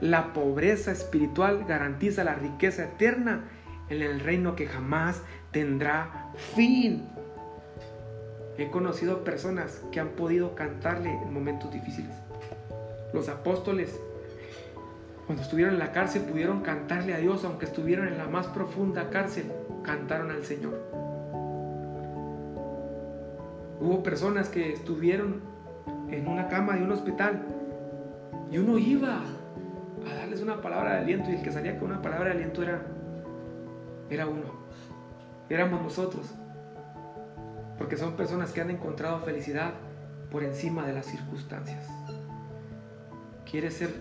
La 0.00 0.32
pobreza 0.32 0.90
espiritual 0.90 1.66
garantiza 1.68 2.24
la 2.24 2.34
riqueza 2.34 2.84
eterna 2.84 3.44
en 3.90 4.00
el 4.00 4.20
reino 4.20 4.56
que 4.56 4.66
jamás 4.66 5.20
tendrá 5.52 6.32
fin. 6.56 7.04
He 8.56 8.70
conocido 8.70 9.22
personas 9.22 9.82
que 9.92 10.00
han 10.00 10.08
podido 10.08 10.54
cantarle 10.54 11.12
en 11.12 11.32
momentos 11.32 11.70
difíciles. 11.70 12.16
Los 13.12 13.28
apóstoles, 13.28 14.00
cuando 15.26 15.42
estuvieron 15.42 15.74
en 15.74 15.80
la 15.80 15.92
cárcel, 15.92 16.22
pudieron 16.22 16.62
cantarle 16.62 17.12
a 17.12 17.18
Dios, 17.18 17.44
aunque 17.44 17.66
estuvieron 17.66 18.08
en 18.08 18.16
la 18.16 18.26
más 18.28 18.46
profunda 18.46 19.10
cárcel, 19.10 19.52
cantaron 19.84 20.30
al 20.30 20.44
Señor. 20.44 20.87
Hubo 23.80 24.02
personas 24.02 24.48
que 24.48 24.72
estuvieron 24.72 25.40
en 26.10 26.26
una 26.26 26.48
cama 26.48 26.76
de 26.76 26.82
un 26.82 26.92
hospital 26.92 27.46
y 28.50 28.58
uno 28.58 28.78
iba 28.78 29.22
a 30.06 30.14
darles 30.14 30.42
una 30.42 30.60
palabra 30.60 30.94
de 30.94 30.98
aliento 31.00 31.30
y 31.30 31.34
el 31.34 31.42
que 31.42 31.52
salía 31.52 31.78
con 31.78 31.90
una 31.90 32.02
palabra 32.02 32.26
de 32.26 32.32
aliento 32.32 32.62
era, 32.62 32.82
era 34.10 34.26
uno, 34.26 34.46
éramos 35.48 35.82
nosotros 35.82 36.34
porque 37.78 37.96
son 37.96 38.14
personas 38.14 38.52
que 38.52 38.60
han 38.60 38.70
encontrado 38.70 39.20
felicidad 39.20 39.72
por 40.30 40.42
encima 40.42 40.86
de 40.86 40.92
las 40.92 41.06
circunstancias. 41.06 41.86
¿Quieres 43.48 43.74
ser 43.74 43.94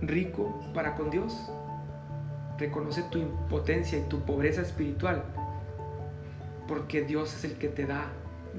rico 0.00 0.60
para 0.72 0.96
con 0.96 1.10
Dios? 1.10 1.52
Reconoce 2.58 3.02
tu 3.10 3.18
impotencia 3.18 3.98
y 3.98 4.02
tu 4.08 4.20
pobreza 4.20 4.62
espiritual, 4.62 5.22
porque 6.66 7.02
Dios 7.02 7.34
es 7.34 7.44
el 7.44 7.58
que 7.58 7.68
te 7.68 7.86
da 7.86 8.06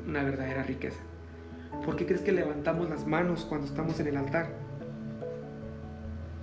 una 0.08 0.24
verdadera 0.24 0.64
riqueza. 0.64 1.00
¿Por 1.86 1.96
qué 1.96 2.06
crees 2.06 2.22
que 2.22 2.32
levantamos 2.32 2.90
las 2.90 3.06
manos 3.06 3.46
cuando 3.48 3.68
estamos 3.68 4.00
en 4.00 4.08
el 4.08 4.18
altar? 4.18 4.50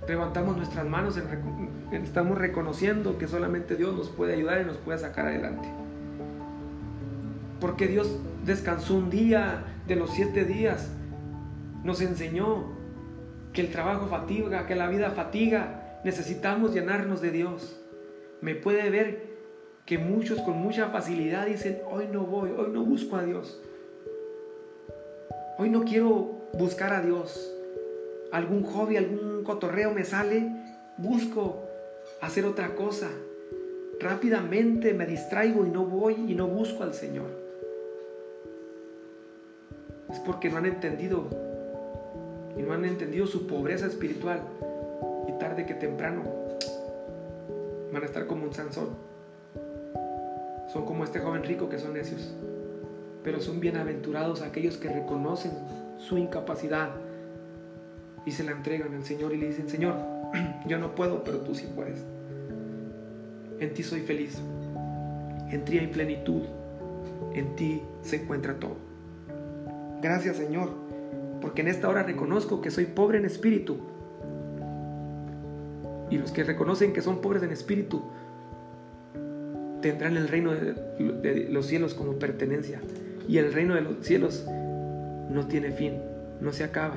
Levantamos 0.07 0.57
nuestras 0.57 0.85
manos, 0.85 1.19
estamos 1.91 2.37
reconociendo 2.37 3.17
que 3.17 3.27
solamente 3.27 3.75
Dios 3.75 3.95
nos 3.95 4.09
puede 4.09 4.33
ayudar 4.33 4.61
y 4.61 4.65
nos 4.65 4.77
puede 4.77 4.99
sacar 4.99 5.27
adelante 5.27 5.69
porque 7.63 7.87
Dios 7.87 8.19
descansó 8.45 8.93
un 8.93 9.09
día 9.09 9.63
de 9.87 9.95
los 9.95 10.09
siete 10.09 10.43
días. 10.43 10.91
Nos 11.85 12.01
enseñó 12.01 12.73
que 13.53 13.61
el 13.61 13.71
trabajo 13.71 14.07
fatiga, 14.07 14.67
que 14.67 14.75
la 14.75 14.89
vida 14.89 15.11
fatiga. 15.11 16.01
Necesitamos 16.03 16.73
llenarnos 16.73 17.21
de 17.21 17.31
Dios. 17.31 17.79
Me 18.41 18.53
puede 18.53 18.89
ver 18.89 19.32
que 19.85 19.97
muchos 19.97 20.41
con 20.41 20.57
mucha 20.57 20.89
facilidad 20.89 21.45
dicen, 21.45 21.81
hoy 21.89 22.07
no 22.11 22.21
voy, 22.21 22.51
hoy 22.51 22.69
no 22.71 22.83
busco 22.83 23.15
a 23.15 23.23
Dios. 23.23 23.61
Hoy 25.57 25.69
no 25.69 25.83
quiero 25.83 26.41
buscar 26.57 26.93
a 26.93 27.01
Dios. 27.01 27.51
Algún 28.31 28.63
hobby, 28.63 28.97
algún 28.97 29.43
cotorreo 29.43 29.93
me 29.93 30.03
sale, 30.03 30.49
busco 30.97 31.63
hacer 32.21 32.45
otra 32.45 32.75
cosa. 32.75 33.09
Rápidamente 33.99 34.93
me 34.93 35.05
distraigo 35.05 35.65
y 35.65 35.69
no 35.69 35.85
voy 35.85 36.15
y 36.27 36.33
no 36.33 36.47
busco 36.47 36.83
al 36.83 36.93
Señor 36.93 37.43
es 40.13 40.19
porque 40.19 40.49
no 40.49 40.57
han 40.57 40.67
entendido 40.67 41.27
y 42.55 42.61
no 42.61 42.73
han 42.73 42.85
entendido 42.85 43.25
su 43.25 43.47
pobreza 43.47 43.87
espiritual 43.87 44.41
y 45.27 45.31
tarde 45.39 45.65
que 45.65 45.73
temprano 45.73 46.23
van 47.91 48.03
a 48.03 48.05
estar 48.05 48.27
como 48.27 48.43
un 48.43 48.53
Sansón. 48.53 49.12
Son 50.73 50.85
como 50.85 51.03
este 51.03 51.19
joven 51.19 51.43
rico 51.43 51.69
que 51.69 51.77
son 51.77 51.93
necios, 51.93 52.33
pero 53.23 53.39
son 53.39 53.59
bienaventurados 53.59 54.41
aquellos 54.41 54.77
que 54.77 54.89
reconocen 54.89 55.51
su 55.99 56.17
incapacidad 56.17 56.89
y 58.25 58.31
se 58.31 58.43
la 58.43 58.53
entregan 58.53 58.95
al 58.95 59.03
Señor 59.03 59.33
y 59.33 59.37
le 59.37 59.49
dicen, 59.49 59.69
Señor, 59.69 59.93
yo 60.65 60.79
no 60.79 60.95
puedo, 60.95 61.23
pero 61.23 61.41
tú 61.41 61.53
sí 61.53 61.69
puedes. 61.75 62.03
En 63.59 63.71
ti 63.75 63.83
soy 63.83 64.01
feliz, 64.01 64.41
en 65.51 65.63
ti 65.63 65.77
hay 65.77 65.87
plenitud, 65.87 66.41
en 67.35 67.55
ti 67.55 67.83
se 68.01 68.23
encuentra 68.23 68.55
todo. 68.55 68.77
Gracias 70.01 70.37
Señor, 70.37 70.71
porque 71.39 71.61
en 71.61 71.67
esta 71.67 71.87
hora 71.87 72.01
reconozco 72.01 72.61
que 72.61 72.71
soy 72.71 72.85
pobre 72.85 73.19
en 73.19 73.25
espíritu. 73.25 73.77
Y 76.09 76.17
los 76.17 76.31
que 76.31 76.43
reconocen 76.43 76.93
que 76.93 77.03
son 77.03 77.21
pobres 77.21 77.43
en 77.43 77.51
espíritu 77.51 78.01
tendrán 79.83 80.15
el 80.15 80.29
reino 80.29 80.53
de, 80.53 81.47
los 81.51 81.67
cielos 81.67 81.93
como 81.93 82.13
pertenencia. 82.13 82.79
Y 83.27 83.37
el 83.37 83.53
reino 83.53 83.75
de 83.75 83.81
los 83.81 83.97
cielos 84.01 84.45
no 85.29 85.45
tiene 85.47 85.71
fin, 85.71 86.01
no 86.41 86.53
se 86.53 86.63
acaba. 86.63 86.95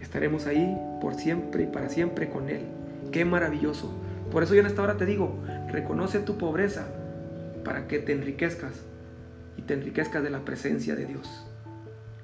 Estaremos 0.00 0.46
ahí 0.46 0.76
por 1.00 1.14
siempre 1.14 1.64
y 1.64 1.66
para 1.66 1.88
siempre 1.88 2.28
con 2.28 2.48
Él. 2.48 2.62
Qué 3.12 3.24
maravilloso. 3.24 3.90
Por 4.30 4.42
eso 4.42 4.54
yo 4.54 4.60
en 4.60 4.66
esta 4.66 4.82
hora 4.82 4.96
te 4.96 5.06
digo, 5.06 5.38
reconoce 5.70 6.18
tu 6.18 6.36
pobreza 6.36 6.88
para 7.64 7.86
que 7.86 8.00
te 8.00 8.12
enriquezcas 8.12 8.72
y 9.56 9.62
te 9.62 9.74
enriquezcas 9.74 10.22
de 10.22 10.30
la 10.30 10.44
presencia 10.44 10.96
de 10.96 11.06
Dios. 11.06 11.46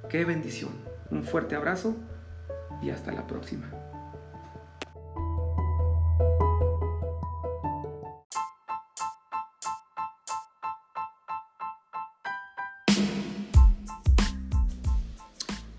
Qué 0.09 0.25
bendición. 0.25 0.73
Un 1.11 1.23
fuerte 1.23 1.55
abrazo 1.55 1.97
y 2.83 2.91
hasta 2.91 3.13
la 3.13 3.27
próxima. 3.27 3.71